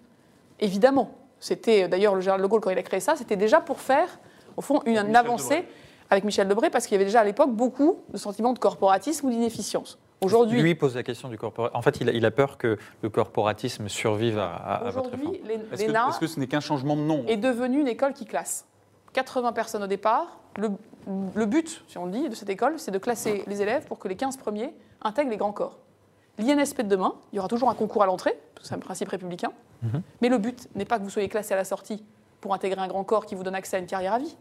Évidemment. 0.61 1.11
C'était 1.41 1.88
d'ailleurs 1.88 2.14
le 2.14 2.21
général 2.21 2.41
de 2.41 2.47
Gaulle, 2.47 2.61
quand 2.61 2.71
il 2.71 2.79
a 2.79 2.83
créé 2.83 3.00
ça, 3.00 3.17
c'était 3.17 3.37
déjà 3.37 3.61
pour 3.61 3.81
faire, 3.81 4.09
au 4.57 4.62
fond, 4.62 4.81
une, 4.87 5.14
avancée 5.14 5.57
Debré. 5.57 5.69
avec 6.09 6.25
Michel 6.25 6.49
Debré, 6.49 6.71
parce 6.71 6.87
qu'il 6.87 6.95
y 6.95 6.97
avait 6.97 7.05
déjà 7.05 7.21
à 7.21 7.25
l'époque 7.25 7.50
beaucoup 7.50 7.99
de 8.09 8.17
sentiments 8.17 8.55
de 8.55 8.59
corporatisme 8.59 9.26
ou 9.26 9.31
d'inefficience. 9.31 9.99
Aujourd'hui, 10.25 10.61
Lui 10.62 10.75
pose 10.75 10.95
la 10.95 11.02
question 11.02 11.28
du 11.28 11.37
corporatisme. 11.38 11.76
En 11.78 11.83
fait, 11.83 12.00
il 12.00 12.09
a, 12.09 12.12
il 12.12 12.25
a 12.25 12.31
peur 12.31 12.59
que 12.59 12.78
le 13.02 13.09
corporatisme 13.11 13.88
survive 13.88 14.38
à, 14.38 14.54
à- 14.54 14.75
à 14.87 14.90
votre 14.90 15.11
réforme. 15.11 15.35
Est-ce 15.73 16.19
que, 16.21 16.26
ce 16.26 16.40
n'est 16.40 16.47
qu'un 16.47 16.61
changement 16.61 16.97
de 16.97 17.02
nom 17.02 17.25
est 17.26 17.37
devenue 17.37 17.81
une 17.81 17.88
école 17.88 18.12
qui 18.12 18.25
classe. 18.25 18.66
80 19.12 19.52
personnes 19.52 19.83
au 19.83 19.87
départ. 19.87 20.40
Le, 20.57 20.71
le 21.35 21.47
but, 21.47 21.85
si 21.88 21.99
on 21.99 22.07
le 22.07 22.12
dit, 22.12 22.28
de 22.28 22.35
cette 22.35 22.49
école, 22.50 22.78
c'est 22.78 22.90
de 22.90 22.99
classer 22.99 23.43
les 23.47 23.61
élèves 23.62 23.87
pour 23.87 23.99
que 23.99 24.09
les 24.09 24.16
15 24.16 24.37
premiers 24.37 24.73
intègrent 25.02 25.31
les 25.31 25.37
grands 25.37 25.52
corps. 25.52 25.78
L'INSP 26.38 26.83
de 26.83 26.88
demain, 26.88 27.14
il 27.33 27.37
y 27.37 27.38
aura 27.38 27.49
toujours 27.49 27.71
un 27.71 27.75
concours 27.75 28.02
à 28.02 28.07
l'entrée, 28.07 28.37
parce 28.54 28.62
que 28.64 28.69
c'est 28.69 28.75
un 28.75 28.78
principe 28.78 29.09
républicain, 29.09 29.52
Mhm. 29.83 30.02
mais 30.23 30.28
le 30.28 30.38
but 30.38 30.69
n'est 30.75 30.85
pas 30.85 30.99
que 30.99 31.04
vous 31.04 31.11
soyez 31.11 31.28
classé 31.28 31.53
à 31.55 31.57
la 31.57 31.64
sortie 31.64 32.05
pour 32.40 32.55
intégrer 32.55 32.81
un 32.81 32.88
grand 32.88 33.05
corps 33.05 33.27
qui 33.27 33.35
vous 33.35 33.42
donne 33.42 33.55
accès 33.55 33.77
à 33.77 33.81
une 33.81 33.87
carrière 33.87 34.14
à 34.14 34.18
vie. 34.18 34.37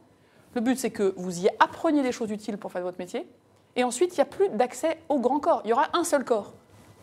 Le 0.55 0.61
but, 0.61 0.77
c'est 0.79 0.89
que 0.91 1.13
vous 1.17 1.43
y 1.45 1.49
appreniez 1.59 2.01
des 2.03 2.11
choses 2.11 2.31
utiles 2.31 2.57
pour 2.57 2.71
faire 2.71 2.81
votre 2.83 2.97
métier, 2.99 3.27
et 3.75 3.83
ensuite, 3.83 4.11
il 4.11 4.15
n'y 4.15 4.21
a 4.21 4.25
plus 4.25 4.49
d'accès 4.49 4.99
au 5.09 5.19
grand 5.19 5.39
corps. 5.39 5.61
Il 5.65 5.69
y 5.69 5.73
aura 5.73 5.87
un 5.93 6.03
seul 6.03 6.23
corps. 6.23 6.53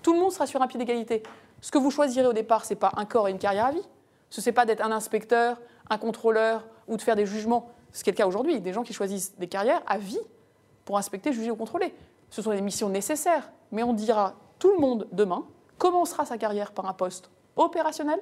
Tout 0.03 0.13
le 0.13 0.21
monde 0.21 0.33
sera 0.33 0.47
sur 0.47 0.63
un 0.63 0.67
pied 0.67 0.79
d'égalité. 0.79 1.23
Ce 1.61 1.71
que 1.71 1.79
vous 1.79 1.91
choisirez 1.91 2.27
au 2.27 2.33
départ, 2.33 2.65
ce 2.65 2.73
n'est 2.73 2.79
pas 2.79 2.93
un 2.97 3.05
corps 3.05 3.29
et 3.29 3.33
une 3.33 3.39
carrière 3.39 3.67
à 3.67 3.73
vie. 3.73 3.87
Ce 4.31 4.41
n'est 4.41 4.53
pas 4.53 4.65
d'être 4.65 4.85
un 4.85 4.93
inspecteur, 4.93 5.61
un 5.91 5.99
contrôleur 5.99 6.65
ou 6.87 6.97
de 6.97 7.03
faire 7.03 7.17
des 7.17 7.27
jugements. 7.27 7.71
Ce 7.93 8.05
qui 8.05 8.11
est 8.11 8.13
le 8.13 8.17
cas 8.17 8.27
aujourd'hui. 8.27 8.61
Des 8.61 8.73
gens 8.73 8.83
qui 8.83 8.93
choisissent 8.93 9.37
des 9.37 9.49
carrières 9.49 9.83
à 9.87 9.99
vie 9.99 10.21
pour 10.85 10.97
inspecter, 10.97 11.33
juger 11.33 11.51
ou 11.51 11.57
contrôler. 11.57 11.93
Ce 12.31 12.41
sont 12.41 12.53
des 12.53 12.61
missions 12.61 12.89
nécessaires. 12.89 13.51
Mais 13.73 13.83
on 13.83 13.93
dira, 13.93 14.35
tout 14.59 14.73
le 14.73 14.79
monde 14.79 15.09
demain 15.13 15.45
commencera 15.77 16.25
sa 16.25 16.39
carrière 16.39 16.73
par 16.73 16.87
un 16.87 16.93
poste 16.93 17.31
opérationnel 17.57 18.21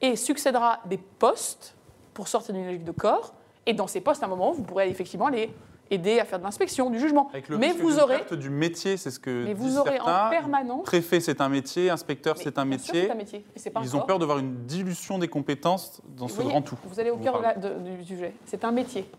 et 0.00 0.14
succédera 0.14 0.80
des 0.86 0.98
postes 0.98 1.74
pour 2.14 2.28
sortir 2.28 2.54
d'une 2.54 2.66
logique 2.66 2.84
de 2.84 2.92
corps. 2.92 3.34
Et 3.66 3.74
dans 3.74 3.88
ces 3.88 4.00
postes, 4.00 4.22
à 4.22 4.26
un 4.26 4.28
moment, 4.28 4.52
vous 4.52 4.62
pourrez 4.62 4.88
effectivement 4.88 5.26
aller 5.26 5.52
aider 5.90 6.20
à 6.20 6.24
faire 6.24 6.38
de 6.38 6.44
l'inspection, 6.44 6.90
du 6.90 6.98
jugement. 6.98 7.28
Avec 7.32 7.48
le 7.48 7.58
Mais 7.58 7.72
vous 7.72 7.98
aurez, 7.98 8.18
perte 8.18 8.34
du 8.34 8.50
métier, 8.50 8.96
c'est 8.96 9.10
ce 9.10 9.18
que 9.18 9.44
mais 9.44 9.54
vous 9.54 9.68
disent 9.68 9.78
aurez 9.78 9.98
en 10.00 10.04
certains. 10.04 10.30
permanence. 10.30 10.84
Préfet, 10.84 11.20
c'est 11.20 11.40
un 11.40 11.48
métier. 11.48 11.90
Inspecteur, 11.90 12.36
c'est 12.36 12.58
un 12.58 12.62
sûr, 12.62 12.70
métier. 12.70 13.10
un 13.10 13.14
métier. 13.14 13.44
Pas 13.72 13.80
Ils 13.82 13.96
ont 13.96 14.00
peur 14.00 14.18
de 14.18 14.24
voir 14.24 14.38
une 14.38 14.64
dilution 14.66 15.18
des 15.18 15.28
compétences 15.28 16.00
dans 16.16 16.28
ce 16.28 16.34
voyez, 16.34 16.50
grand 16.50 16.62
tout. 16.62 16.76
Vous 16.84 17.00
allez 17.00 17.10
au 17.10 17.16
cœur 17.16 17.42
du 17.56 18.04
sujet. 18.04 18.34
C'est 18.44 18.64
un 18.64 18.72
métier. 18.72 19.10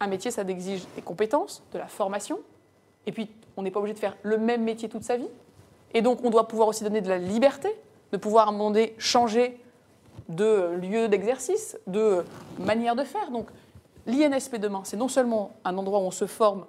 Un 0.00 0.08
métier, 0.08 0.30
ça 0.30 0.42
exige 0.42 0.84
des 0.94 1.02
compétences, 1.02 1.62
de 1.72 1.78
la 1.78 1.86
formation. 1.86 2.38
Et 3.06 3.12
puis, 3.12 3.30
on 3.56 3.62
n'est 3.62 3.70
pas 3.70 3.80
obligé 3.80 3.94
de 3.94 3.98
faire 3.98 4.16
le 4.22 4.36
même 4.36 4.62
métier 4.62 4.88
toute 4.88 5.04
sa 5.04 5.16
vie. 5.16 5.28
Et 5.94 6.02
donc, 6.02 6.18
on 6.24 6.30
doit 6.30 6.48
pouvoir 6.48 6.68
aussi 6.68 6.84
donner 6.84 7.00
de 7.00 7.08
la 7.08 7.18
liberté, 7.18 7.70
de 8.12 8.16
pouvoir 8.18 8.52
donné 8.52 8.94
changer 8.98 9.58
de 10.28 10.76
lieu 10.82 11.08
d'exercice, 11.08 11.78
de 11.86 12.24
manière 12.58 12.96
de 12.96 13.04
faire. 13.04 13.30
Donc, 13.30 13.46
l'INSP 14.06 14.56
demain, 14.56 14.82
c'est 14.84 14.96
non 14.96 15.08
seulement 15.08 15.52
un 15.64 15.76
endroit 15.76 15.98
où 15.98 16.02
on 16.02 16.10
se 16.10 16.26
forme 16.26 16.66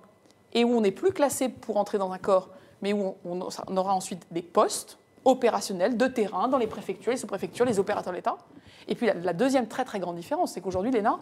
et 0.54 0.64
où 0.64 0.70
on 0.70 0.82
n'est 0.82 0.92
plus 0.92 1.12
classé 1.12 1.50
pour 1.50 1.78
entrer 1.78 1.98
dans 1.98 2.12
un 2.12 2.18
corps, 2.18 2.50
mais 2.82 2.94
où 2.94 3.16
on, 3.26 3.42
aura 3.78 3.94
ensuite 3.94 4.26
des 4.32 4.42
postes 4.42 4.98
opérationnels 5.26 5.98
de 5.98 6.08
terrain 6.08 6.48
dans 6.48 6.58
les 6.58 6.68
préfectures, 6.68 7.12
les 7.12 7.18
sous-préfectures, 7.18 7.66
les 7.66 7.80
opérateurs 7.80 8.14
de 8.14 8.18
l'État. 8.18 8.38
Et 8.88 8.96
puis 8.96 9.08
la, 9.08 9.14
la 9.14 9.34
deuxième 9.34 9.68
très 9.68 9.84
très 9.84 10.00
grande 10.00 10.16
différence, 10.16 10.54
c'est 10.54 10.62
qu'aujourd'hui 10.62 10.92
l'ENA 10.92 11.20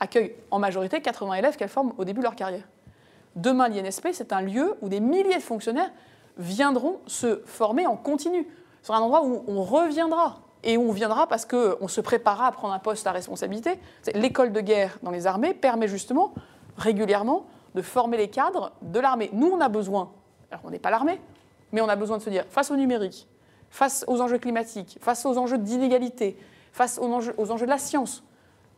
accueille 0.00 0.34
en 0.50 0.58
majorité 0.58 1.00
80 1.00 1.34
élèves 1.34 1.56
qu'elle 1.56 1.68
forme 1.68 1.92
au 1.98 2.04
début 2.04 2.20
de 2.20 2.24
leur 2.24 2.36
carrière. 2.36 2.64
Demain, 3.36 3.68
l'INSP, 3.68 4.08
c'est 4.12 4.32
un 4.32 4.42
lieu 4.42 4.76
où 4.80 4.88
des 4.88 5.00
milliers 5.00 5.36
de 5.36 5.42
fonctionnaires 5.42 5.90
viendront 6.36 7.00
se 7.06 7.42
former 7.46 7.86
en 7.86 7.96
continu. 7.96 8.46
Ce 8.80 8.88
sera 8.88 8.98
un 8.98 9.02
endroit 9.02 9.24
où 9.24 9.44
on 9.48 9.62
reviendra. 9.62 10.40
Et 10.64 10.76
où 10.76 10.88
on 10.88 10.92
viendra 10.92 11.26
parce 11.26 11.44
qu'on 11.44 11.88
se 11.88 12.00
préparera 12.00 12.48
à 12.48 12.52
prendre 12.52 12.74
un 12.74 12.78
poste 12.78 13.06
à 13.06 13.12
responsabilité. 13.12 13.78
L'école 14.14 14.52
de 14.52 14.60
guerre 14.60 14.98
dans 15.02 15.10
les 15.10 15.26
armées 15.26 15.54
permet 15.54 15.88
justement 15.88 16.34
régulièrement 16.76 17.46
de 17.74 17.82
former 17.82 18.16
les 18.16 18.28
cadres 18.28 18.72
de 18.82 18.98
l'armée. 18.98 19.30
Nous, 19.32 19.48
on 19.48 19.60
a 19.60 19.68
besoin, 19.68 20.10
alors 20.50 20.62
on 20.64 20.70
n'est 20.70 20.78
pas 20.78 20.90
l'armée, 20.90 21.20
mais 21.72 21.80
on 21.80 21.88
a 21.88 21.96
besoin 21.96 22.18
de 22.18 22.22
se 22.22 22.30
dire, 22.30 22.44
face 22.48 22.70
au 22.70 22.76
numérique, 22.76 23.28
face 23.70 24.04
aux 24.08 24.20
enjeux 24.20 24.38
climatiques, 24.38 24.98
face 25.00 25.26
aux 25.26 25.36
enjeux 25.36 25.58
d'inégalité, 25.58 26.38
face 26.72 26.98
aux 26.98 27.12
enjeux, 27.12 27.34
aux 27.36 27.50
enjeux 27.50 27.66
de 27.66 27.70
la 27.70 27.78
science, 27.78 28.24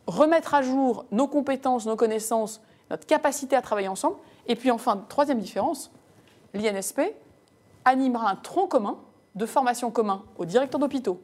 remettre 0.07 0.53
à 0.53 0.61
jour 0.61 1.05
nos 1.11 1.27
compétences, 1.27 1.85
nos 1.85 1.95
connaissances, 1.95 2.61
notre 2.89 3.05
capacité 3.05 3.55
à 3.55 3.61
travailler 3.61 3.87
ensemble. 3.87 4.17
Et 4.47 4.55
puis 4.55 4.71
enfin, 4.71 5.05
troisième 5.09 5.39
différence, 5.39 5.91
l'INSP 6.53 7.01
animera 7.85 8.29
un 8.29 8.35
tronc 8.35 8.67
commun 8.67 8.97
de 9.35 9.45
formation 9.45 9.91
commun 9.91 10.23
aux 10.37 10.45
directeurs 10.45 10.79
d'hôpitaux, 10.79 11.21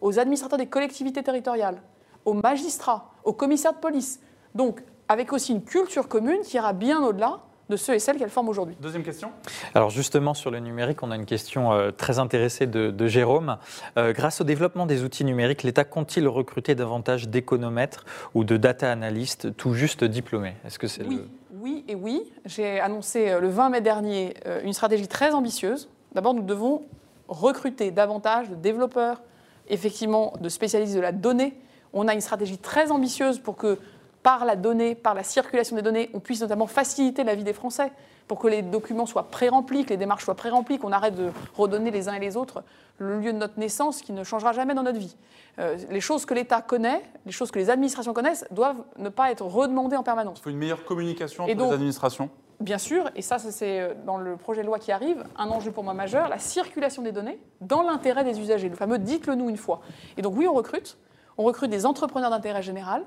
aux 0.00 0.18
administrateurs 0.18 0.58
des 0.58 0.66
collectivités 0.66 1.22
territoriales, 1.22 1.80
aux 2.24 2.34
magistrats, 2.34 3.10
aux 3.24 3.32
commissaires 3.32 3.74
de 3.74 3.78
police. 3.78 4.20
Donc, 4.54 4.82
avec 5.08 5.32
aussi 5.32 5.52
une 5.52 5.62
culture 5.62 6.08
commune 6.08 6.40
qui 6.42 6.56
ira 6.56 6.72
bien 6.72 7.02
au-delà 7.02 7.40
de 7.68 7.76
ceux 7.76 7.94
et 7.94 7.98
celles 7.98 8.16
qu'elle 8.16 8.30
forme 8.30 8.48
aujourd'hui. 8.48 8.76
Deuxième 8.80 9.02
question. 9.02 9.32
Alors 9.74 9.90
justement, 9.90 10.34
sur 10.34 10.50
le 10.50 10.60
numérique, 10.60 11.02
on 11.02 11.10
a 11.10 11.16
une 11.16 11.26
question 11.26 11.72
euh, 11.72 11.90
très 11.90 12.18
intéressée 12.18 12.66
de, 12.66 12.90
de 12.90 13.06
Jérôme. 13.06 13.58
Euh, 13.98 14.12
grâce 14.12 14.40
au 14.40 14.44
développement 14.44 14.86
des 14.86 15.02
outils 15.02 15.24
numériques, 15.24 15.62
l'État 15.64 15.84
compte-t-il 15.84 16.28
recruter 16.28 16.74
davantage 16.74 17.28
d'économètres 17.28 18.04
ou 18.34 18.44
de 18.44 18.56
data 18.56 18.90
analystes 18.90 19.56
tout 19.56 19.74
juste 19.74 20.04
diplômés? 20.04 20.54
Est-ce 20.64 20.78
que 20.78 20.86
c'est 20.86 21.04
Oui, 21.04 21.16
le... 21.16 21.28
oui 21.60 21.84
et 21.88 21.94
oui. 21.96 22.32
J'ai 22.44 22.78
annoncé 22.78 23.30
euh, 23.30 23.40
le 23.40 23.48
20 23.48 23.70
mai 23.70 23.80
dernier 23.80 24.34
euh, 24.46 24.60
une 24.62 24.72
stratégie 24.72 25.08
très 25.08 25.32
ambitieuse. 25.34 25.88
D'abord, 26.14 26.34
nous 26.34 26.42
devons 26.42 26.82
recruter 27.28 27.90
davantage 27.90 28.48
de 28.48 28.54
développeurs, 28.54 29.20
effectivement, 29.68 30.32
de 30.40 30.48
spécialistes 30.48 30.94
de 30.94 31.00
la 31.00 31.12
donnée. 31.12 31.54
On 31.92 32.08
a 32.08 32.14
une 32.14 32.20
stratégie 32.20 32.58
très 32.58 32.90
ambitieuse 32.90 33.38
pour 33.38 33.56
que, 33.56 33.78
par 34.22 34.44
la 34.44 34.56
donnée, 34.56 34.94
par 34.94 35.14
la 35.14 35.22
circulation 35.22 35.76
des 35.76 35.82
données, 35.82 36.10
on 36.14 36.20
puisse 36.20 36.40
notamment 36.40 36.66
faciliter 36.66 37.24
la 37.24 37.34
vie 37.34 37.44
des 37.44 37.52
Français, 37.52 37.92
pour 38.28 38.38
que 38.40 38.48
les 38.48 38.62
documents 38.62 39.06
soient 39.06 39.30
pré-remplis, 39.30 39.84
que 39.84 39.90
les 39.90 39.96
démarches 39.96 40.24
soient 40.24 40.34
pré-remplies, 40.34 40.78
qu'on 40.78 40.92
arrête 40.92 41.14
de 41.14 41.30
redonner 41.56 41.90
les 41.90 42.08
uns 42.08 42.14
et 42.14 42.20
les 42.20 42.36
autres 42.36 42.62
le 42.98 43.20
lieu 43.20 43.32
de 43.32 43.38
notre 43.38 43.58
naissance 43.58 44.00
qui 44.00 44.12
ne 44.12 44.24
changera 44.24 44.52
jamais 44.52 44.74
dans 44.74 44.82
notre 44.82 44.98
vie. 44.98 45.16
Euh, 45.58 45.76
les 45.90 46.00
choses 46.00 46.24
que 46.24 46.34
l'État 46.34 46.62
connaît, 46.62 47.02
les 47.24 47.32
choses 47.32 47.50
que 47.50 47.58
les 47.58 47.70
administrations 47.70 48.12
connaissent, 48.12 48.46
doivent 48.50 48.82
ne 48.98 49.08
pas 49.08 49.30
être 49.30 49.44
redemandées 49.44 49.96
en 49.96 50.02
permanence. 50.02 50.38
Il 50.40 50.42
faut 50.42 50.50
une 50.50 50.58
meilleure 50.58 50.84
communication 50.84 51.44
entre 51.44 51.54
donc- 51.54 51.68
les 51.68 51.74
administrations. 51.74 52.30
Bien 52.60 52.78
sûr, 52.78 53.10
et 53.14 53.22
ça, 53.22 53.38
c'est 53.38 53.80
euh, 53.80 53.94
dans 54.04 54.18
le 54.18 54.36
projet 54.36 54.62
de 54.62 54.66
loi 54.66 54.78
qui 54.78 54.92
arrive, 54.92 55.24
un 55.36 55.48
enjeu 55.48 55.70
pour 55.70 55.84
moi 55.84 55.94
majeur, 55.94 56.28
la 56.28 56.38
circulation 56.38 57.02
des 57.02 57.12
données 57.12 57.38
dans 57.60 57.82
l'intérêt 57.82 58.24
des 58.24 58.40
usagers, 58.40 58.68
le 58.68 58.76
fameux 58.76 58.98
dites-le 58.98 59.34
nous 59.34 59.48
une 59.48 59.56
fois. 59.56 59.80
Et 60.16 60.22
donc 60.22 60.34
oui, 60.36 60.46
on 60.48 60.54
recrute. 60.54 60.98
On 61.38 61.44
recrute 61.44 61.70
des 61.70 61.84
entrepreneurs 61.84 62.30
d'intérêt 62.30 62.62
général, 62.62 63.04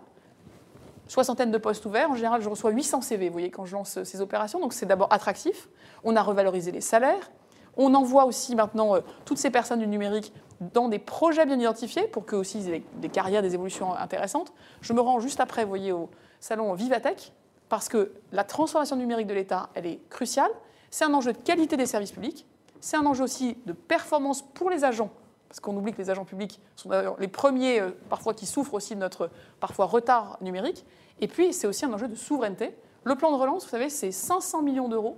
soixantaine 1.08 1.52
de 1.52 1.58
postes 1.58 1.86
ouverts. 1.86 2.12
En 2.12 2.16
général, 2.16 2.42
je 2.42 2.50
reçois 2.50 2.72
800 2.72 3.02
CV, 3.02 3.28
vous 3.28 3.34
voyez, 3.34 3.50
quand 3.50 3.66
je 3.66 3.74
lance 3.74 3.98
euh, 3.98 4.04
ces 4.04 4.22
opérations. 4.22 4.60
Donc 4.60 4.74
c'est 4.74 4.86
d'abord 4.86 5.12
attractif. 5.12 5.70
On 6.04 6.16
a 6.16 6.22
revalorisé 6.22 6.72
les 6.72 6.82
salaires. 6.82 7.32
On 7.76 7.94
envoie 7.96 8.26
aussi 8.26 8.56
maintenant 8.56 8.96
euh, 8.96 9.00
toutes 9.26 9.38
ces 9.38 9.50
personnes 9.50 9.80
du 9.80 9.88
numérique 9.88 10.34
dans 10.74 10.90
des 10.90 11.00
projets 11.00 11.46
bien 11.46 11.60
identifiés 11.60 12.04
pour 12.04 12.26
qu'eux 12.26 12.38
aussi 12.38 12.70
aient 12.70 12.84
des 12.96 13.10
carrières, 13.10 13.42
des 13.42 13.54
évolutions 13.54 13.96
intéressantes. 13.96 14.54
Je 14.82 14.94
me 14.94 15.02
rends 15.02 15.20
juste 15.20 15.40
après, 15.40 15.64
vous 15.64 15.70
voyez, 15.70 15.92
au 15.92 16.10
salon 16.40 16.74
Vivatech, 16.74 17.32
parce 17.70 17.88
que 17.88 18.12
la 18.32 18.44
transformation 18.44 18.96
numérique 18.96 19.28
de 19.28 19.34
l'État, 19.34 19.70
elle 19.76 19.86
est 19.86 20.00
cruciale. 20.10 20.52
C'est 20.90 21.06
un 21.06 21.14
enjeu 21.14 21.34
de 21.34 21.38
qualité 21.38 21.78
des 21.78 21.86
services 21.86 22.12
publics. 22.12 22.46
C'est 22.82 22.98
un 22.98 23.06
enjeu 23.06 23.24
aussi 23.24 23.58
de 23.66 23.74
performance 23.74 24.42
pour 24.42 24.70
les 24.70 24.84
agents, 24.84 25.12
parce 25.48 25.60
qu'on 25.60 25.76
oublie 25.78 25.94
que 25.94 26.00
les 26.00 26.10
agents 26.10 26.26
publics 26.26 26.60
sont 26.76 26.90
d'ailleurs 26.90 27.16
les 27.20 27.28
premiers, 27.28 27.80
euh, 27.80 27.92
parfois, 28.10 28.34
qui 28.34 28.46
souffrent 28.46 28.74
aussi 28.74 28.96
de 28.96 29.00
notre 29.00 29.30
parfois 29.60 29.86
retard 29.86 30.38
numérique. 30.42 30.86
Et 31.20 31.28
puis, 31.28 31.54
c'est 31.54 31.68
aussi 31.68 31.86
un 31.86 31.94
enjeu 31.94 32.08
de 32.08 32.16
souveraineté. 32.16 32.76
Le 33.04 33.16
plan 33.16 33.32
de 33.32 33.38
relance, 33.38 33.66
vous 33.66 33.70
savez, 33.70 33.90
c'est 33.90 34.12
500 34.12 34.62
millions 34.62 34.90
d'euros 34.90 35.18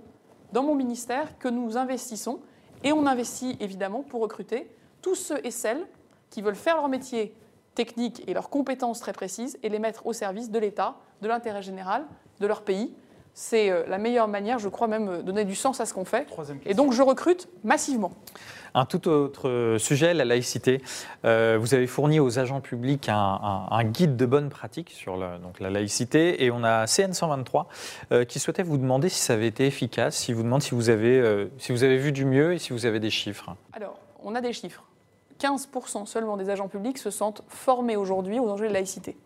dans 0.52 0.62
mon 0.62 0.74
ministère 0.74 1.38
que 1.38 1.48
nous 1.48 1.76
investissons. 1.76 2.40
Et 2.84 2.92
on 2.92 3.06
investit 3.06 3.56
évidemment 3.60 4.02
pour 4.02 4.20
recruter 4.20 4.70
tous 5.00 5.14
ceux 5.14 5.44
et 5.44 5.50
celles 5.50 5.86
qui 6.30 6.42
veulent 6.42 6.56
faire 6.56 6.76
leur 6.76 6.88
métier 6.88 7.34
technique 7.74 8.22
et 8.26 8.34
leurs 8.34 8.50
compétences 8.50 9.00
très 9.00 9.12
précises 9.12 9.58
et 9.62 9.68
les 9.68 9.78
mettre 9.78 10.06
au 10.06 10.12
service 10.12 10.50
de 10.50 10.58
l'État, 10.58 10.96
de 11.22 11.28
l'intérêt 11.28 11.62
général, 11.62 12.06
de 12.42 12.46
leur 12.46 12.62
pays. 12.62 12.92
C'est 13.34 13.70
euh, 13.70 13.84
la 13.88 13.96
meilleure 13.96 14.28
manière, 14.28 14.58
je 14.58 14.68
crois 14.68 14.88
même, 14.88 15.08
euh, 15.08 15.22
donner 15.22 15.46
du 15.46 15.54
sens 15.54 15.80
à 15.80 15.86
ce 15.86 15.94
qu'on 15.94 16.04
fait. 16.04 16.26
Et 16.66 16.74
donc 16.74 16.92
je 16.92 17.00
recrute 17.00 17.48
massivement. 17.64 18.12
Un 18.74 18.84
tout 18.84 19.08
autre 19.08 19.76
sujet, 19.78 20.14
la 20.14 20.24
laïcité. 20.24 20.82
Euh, 21.24 21.58
vous 21.60 21.74
avez 21.74 21.86
fourni 21.86 22.20
aux 22.20 22.38
agents 22.38 22.60
publics 22.60 23.08
un, 23.10 23.84
guide 23.84 24.16
de 24.16 24.24
bonne 24.24 24.48
pratique 24.48 24.90
sur 24.90 25.16
la, 25.16 25.38
donc 25.38 25.60
la 25.60 25.68
laïcité 25.68 26.44
et 26.44 26.50
on 26.50 26.64
a 26.64 26.86
CN123 26.86 28.24
qui 28.24 28.38
souhaitait 28.38 28.62
vous 28.62 28.78
demander 28.78 29.10
si 29.10 29.18
ça 29.18 29.34
avait 29.34 29.48
été 29.48 29.66
efficace, 29.66 30.16
si 30.16 30.32
vous 30.32 30.42
demande 30.42 30.62
si 30.62 30.74
vous 30.74 30.88
avez, 30.88 31.50
si 31.58 31.72
vous 31.72 31.84
avez 31.84 31.98
vu 31.98 32.12
du 32.12 32.24
mieux 32.24 32.54
et 32.54 32.58
si 32.58 32.72
vous 32.72 32.86
avez 32.86 32.98
des 32.98 33.10
chiffres. 33.10 33.54
Alors, 33.74 33.98
on 34.22 34.34
a 34.34 34.40
des 34.40 34.54
chiffres. 34.54 34.84
15% 35.38 36.06
seulement 36.06 36.38
des 36.38 36.48
agents 36.48 36.68
publics 36.68 36.96
se 36.96 37.10
sentent 37.10 37.42
formés 37.48 37.96
aujourd'hui 37.96 38.40
aux 38.40 38.48
enjeux 38.48 38.68
de 38.68 38.72
laïcité. 38.72 39.18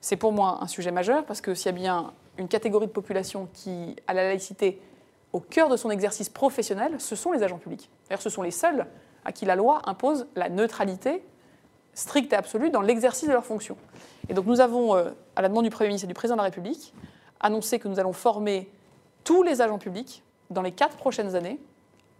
C'est 0.00 0.16
pour 0.16 0.32
moi 0.32 0.60
un 0.62 0.66
sujet 0.66 0.92
majeur 0.92 1.26
parce 1.26 1.42
que 1.42 1.54
s'il 1.54 1.66
y 1.66 1.68
a 1.68 1.72
bien 1.72 2.12
une 2.38 2.48
catégorie 2.48 2.86
de 2.86 2.92
population 2.92 3.48
qui 3.52 3.96
a 4.06 4.14
la 4.14 4.24
laïcité 4.24 4.80
au 5.32 5.40
cœur 5.40 5.68
de 5.68 5.76
son 5.76 5.90
exercice 5.90 6.28
professionnel, 6.28 6.94
ce 6.98 7.16
sont 7.16 7.32
les 7.32 7.42
agents 7.42 7.58
publics. 7.58 7.90
D'ailleurs, 8.08 8.22
ce 8.22 8.30
sont 8.30 8.42
les 8.42 8.50
seuls 8.50 8.86
à 9.24 9.32
qui 9.32 9.44
la 9.44 9.56
loi 9.56 9.82
impose 9.84 10.26
la 10.36 10.48
neutralité 10.48 11.22
stricte 11.92 12.32
et 12.32 12.36
absolue 12.36 12.70
dans 12.70 12.80
l'exercice 12.80 13.28
de 13.28 13.32
leurs 13.32 13.44
fonctions. 13.44 13.76
Et 14.28 14.34
donc 14.34 14.46
nous 14.46 14.60
avons, 14.60 14.94
euh, 14.94 15.10
à 15.36 15.42
la 15.42 15.48
demande 15.48 15.64
du 15.64 15.70
Premier 15.70 15.88
ministre 15.88 16.06
et 16.06 16.08
du 16.08 16.14
Président 16.14 16.36
de 16.36 16.38
la 16.38 16.44
République, 16.44 16.94
annoncé 17.40 17.78
que 17.78 17.88
nous 17.88 17.98
allons 17.98 18.12
former 18.12 18.70
tous 19.24 19.42
les 19.42 19.60
agents 19.60 19.78
publics 19.78 20.22
dans 20.50 20.62
les 20.62 20.72
quatre 20.72 20.96
prochaines 20.96 21.34
années 21.34 21.60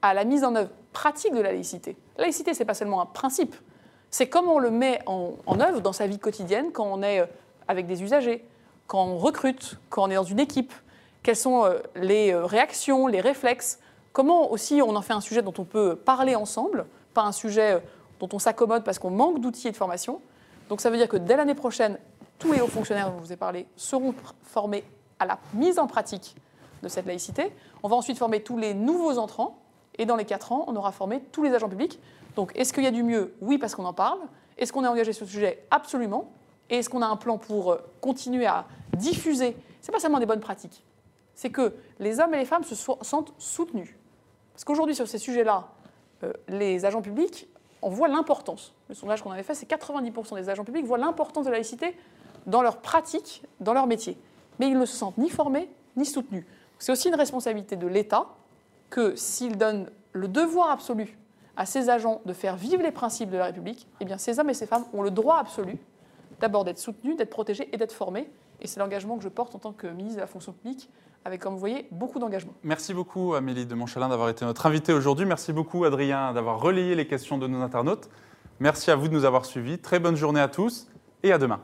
à 0.02 0.14
la 0.14 0.24
mise 0.24 0.44
en 0.44 0.54
œuvre 0.54 0.70
pratique 0.92 1.32
de 1.32 1.40
la 1.40 1.52
laïcité. 1.52 1.96
La 2.16 2.24
laïcité, 2.24 2.54
ce 2.54 2.58
n'est 2.58 2.66
pas 2.66 2.74
seulement 2.74 3.00
un 3.00 3.06
principe, 3.06 3.54
c'est 4.10 4.28
comment 4.28 4.54
on 4.54 4.58
le 4.58 4.70
met 4.70 5.00
en, 5.06 5.36
œuvre 5.60 5.80
dans 5.80 5.92
sa 5.92 6.06
vie 6.06 6.18
quotidienne 6.18 6.72
quand 6.72 6.86
on 6.86 7.02
est 7.02 7.20
euh, 7.20 7.26
avec 7.68 7.86
des 7.86 8.02
usagers, 8.02 8.44
quand 8.88 9.04
on 9.04 9.18
recrute, 9.18 9.78
quand 9.90 10.02
on 10.02 10.10
est 10.10 10.16
dans 10.16 10.24
une 10.24 10.40
équipe, 10.40 10.72
quelles 11.22 11.36
sont 11.36 11.64
euh, 11.64 11.78
les 11.94 12.32
euh, 12.32 12.44
réactions, 12.44 13.06
les 13.06 13.20
réflexes, 13.20 13.78
comment 14.12 14.50
aussi 14.50 14.80
on 14.82 14.96
en 14.96 15.02
fait 15.02 15.12
un 15.12 15.20
sujet 15.20 15.42
dont 15.42 15.54
on 15.58 15.64
peut 15.64 15.94
parler 15.94 16.34
ensemble, 16.34 16.86
pas 17.14 17.22
un 17.22 17.32
sujet 17.32 17.74
euh, 17.74 17.80
dont 18.18 18.28
on 18.32 18.38
s'accommode 18.38 18.82
parce 18.82 18.98
qu'on 18.98 19.10
manque 19.10 19.40
d'outils 19.40 19.68
et 19.68 19.70
de 19.70 19.76
formation? 19.76 20.20
Donc 20.70 20.80
ça 20.80 20.90
veut 20.90 20.96
dire 20.96 21.08
que 21.08 21.18
dès 21.18 21.36
l'année 21.36 21.54
prochaine, 21.54 21.98
tous 22.38 22.52
les 22.52 22.60
hauts 22.60 22.66
fonctionnaires 22.66 23.10
dont 23.10 23.18
je 23.18 23.24
vous 23.24 23.32
ai 23.32 23.36
parlé 23.36 23.66
seront 23.76 24.14
formés 24.42 24.84
à 25.18 25.26
la 25.26 25.38
mise 25.52 25.78
en 25.78 25.86
pratique 25.86 26.34
de 26.82 26.88
cette 26.88 27.06
laïcité. 27.06 27.52
On 27.82 27.88
va 27.88 27.96
ensuite 27.96 28.16
former 28.16 28.42
tous 28.42 28.56
les 28.56 28.72
nouveaux 28.72 29.18
entrants, 29.18 29.58
et 29.98 30.06
dans 30.06 30.16
les 30.16 30.24
quatre 30.24 30.52
ans, 30.52 30.64
on 30.68 30.76
aura 30.76 30.92
formé 30.92 31.20
tous 31.32 31.42
les 31.42 31.52
agents 31.52 31.68
publics. 31.68 32.00
Donc 32.36 32.52
est-ce 32.54 32.72
qu'il 32.72 32.84
y 32.84 32.86
a 32.86 32.92
du 32.92 33.02
mieux? 33.02 33.34
Oui, 33.40 33.58
parce 33.58 33.74
qu'on 33.74 33.84
en 33.84 33.92
parle. 33.92 34.20
Est-ce 34.56 34.72
qu'on 34.72 34.84
est 34.84 34.88
engagé 34.88 35.12
sur 35.12 35.26
ce 35.26 35.32
sujet? 35.32 35.66
Absolument. 35.70 36.30
Et 36.70 36.76
est-ce 36.76 36.88
qu'on 36.88 37.02
a 37.02 37.06
un 37.06 37.16
plan 37.16 37.38
pour 37.38 37.72
euh, 37.72 37.78
continuer 38.00 38.46
à 38.46 38.66
diffuser? 38.96 39.56
Ce 39.80 39.88
n'est 39.88 39.92
pas 39.92 40.00
seulement 40.00 40.18
des 40.18 40.26
bonnes 40.26 40.40
pratiques, 40.40 40.84
c'est 41.34 41.50
que 41.50 41.74
les 41.98 42.20
hommes 42.20 42.34
et 42.34 42.38
les 42.38 42.44
femmes 42.44 42.64
se 42.64 42.74
sentent 42.74 43.32
soutenus. 43.38 43.94
Parce 44.52 44.64
qu'aujourd'hui, 44.64 44.94
sur 44.94 45.06
ces 45.06 45.18
sujets-là, 45.18 45.68
euh, 46.24 46.32
les 46.48 46.84
agents 46.84 47.02
publics, 47.02 47.48
on 47.80 47.90
voit 47.90 48.08
l'importance. 48.08 48.74
Le 48.88 48.94
sondage 48.94 49.22
qu'on 49.22 49.30
avait 49.30 49.42
fait, 49.42 49.54
c'est 49.54 49.70
90% 49.70 50.34
des 50.34 50.48
agents 50.48 50.64
publics 50.64 50.84
voient 50.84 50.98
l'importance 50.98 51.44
de 51.44 51.50
la 51.50 51.56
laïcité 51.56 51.96
dans 52.46 52.62
leur 52.62 52.78
pratique, 52.78 53.42
dans 53.60 53.72
leur 53.72 53.86
métier. 53.86 54.18
Mais 54.58 54.68
ils 54.68 54.78
ne 54.78 54.84
se 54.84 54.96
sentent 54.96 55.18
ni 55.18 55.30
formés, 55.30 55.70
ni 55.96 56.04
soutenus. 56.04 56.44
C'est 56.78 56.92
aussi 56.92 57.08
une 57.08 57.14
responsabilité 57.14 57.76
de 57.76 57.86
l'État 57.86 58.26
que 58.90 59.14
s'il 59.16 59.56
donne 59.56 59.90
le 60.12 60.28
devoir 60.28 60.70
absolu 60.70 61.16
à 61.56 61.66
ses 61.66 61.90
agents 61.90 62.20
de 62.24 62.32
faire 62.32 62.56
vivre 62.56 62.82
les 62.82 62.92
principes 62.92 63.30
de 63.30 63.36
la 63.36 63.46
République, 63.46 63.86
eh 64.00 64.04
bien 64.04 64.18
ces 64.18 64.38
hommes 64.38 64.50
et 64.50 64.54
ces 64.54 64.66
femmes 64.66 64.84
ont 64.92 65.02
le 65.02 65.10
droit 65.10 65.38
absolu 65.38 65.78
d'abord 66.40 66.64
d'être 66.64 66.78
soutenu, 66.78 67.14
d'être 67.14 67.30
protégé 67.30 67.68
et 67.72 67.76
d'être 67.76 67.92
formé. 67.92 68.30
Et 68.60 68.66
c'est 68.66 68.80
l'engagement 68.80 69.16
que 69.16 69.22
je 69.22 69.28
porte 69.28 69.54
en 69.54 69.58
tant 69.58 69.72
que 69.72 69.86
ministre 69.86 70.16
de 70.16 70.20
la 70.20 70.26
fonction 70.26 70.52
publique, 70.52 70.90
avec, 71.24 71.40
comme 71.40 71.54
vous 71.54 71.60
voyez, 71.60 71.86
beaucoup 71.90 72.18
d'engagement. 72.18 72.52
Merci 72.62 72.94
beaucoup, 72.94 73.34
Amélie 73.34 73.66
de 73.66 73.74
Montchalin, 73.74 74.08
d'avoir 74.08 74.28
été 74.28 74.44
notre 74.44 74.66
invitée 74.66 74.92
aujourd'hui. 74.92 75.26
Merci 75.26 75.52
beaucoup, 75.52 75.84
Adrien, 75.84 76.32
d'avoir 76.32 76.60
relayé 76.60 76.94
les 76.94 77.06
questions 77.06 77.38
de 77.38 77.46
nos 77.46 77.60
internautes. 77.60 78.08
Merci 78.60 78.90
à 78.90 78.96
vous 78.96 79.08
de 79.08 79.14
nous 79.14 79.24
avoir 79.24 79.44
suivis. 79.44 79.78
Très 79.78 80.00
bonne 80.00 80.16
journée 80.16 80.40
à 80.40 80.48
tous 80.48 80.88
et 81.22 81.32
à 81.32 81.38
demain. 81.38 81.60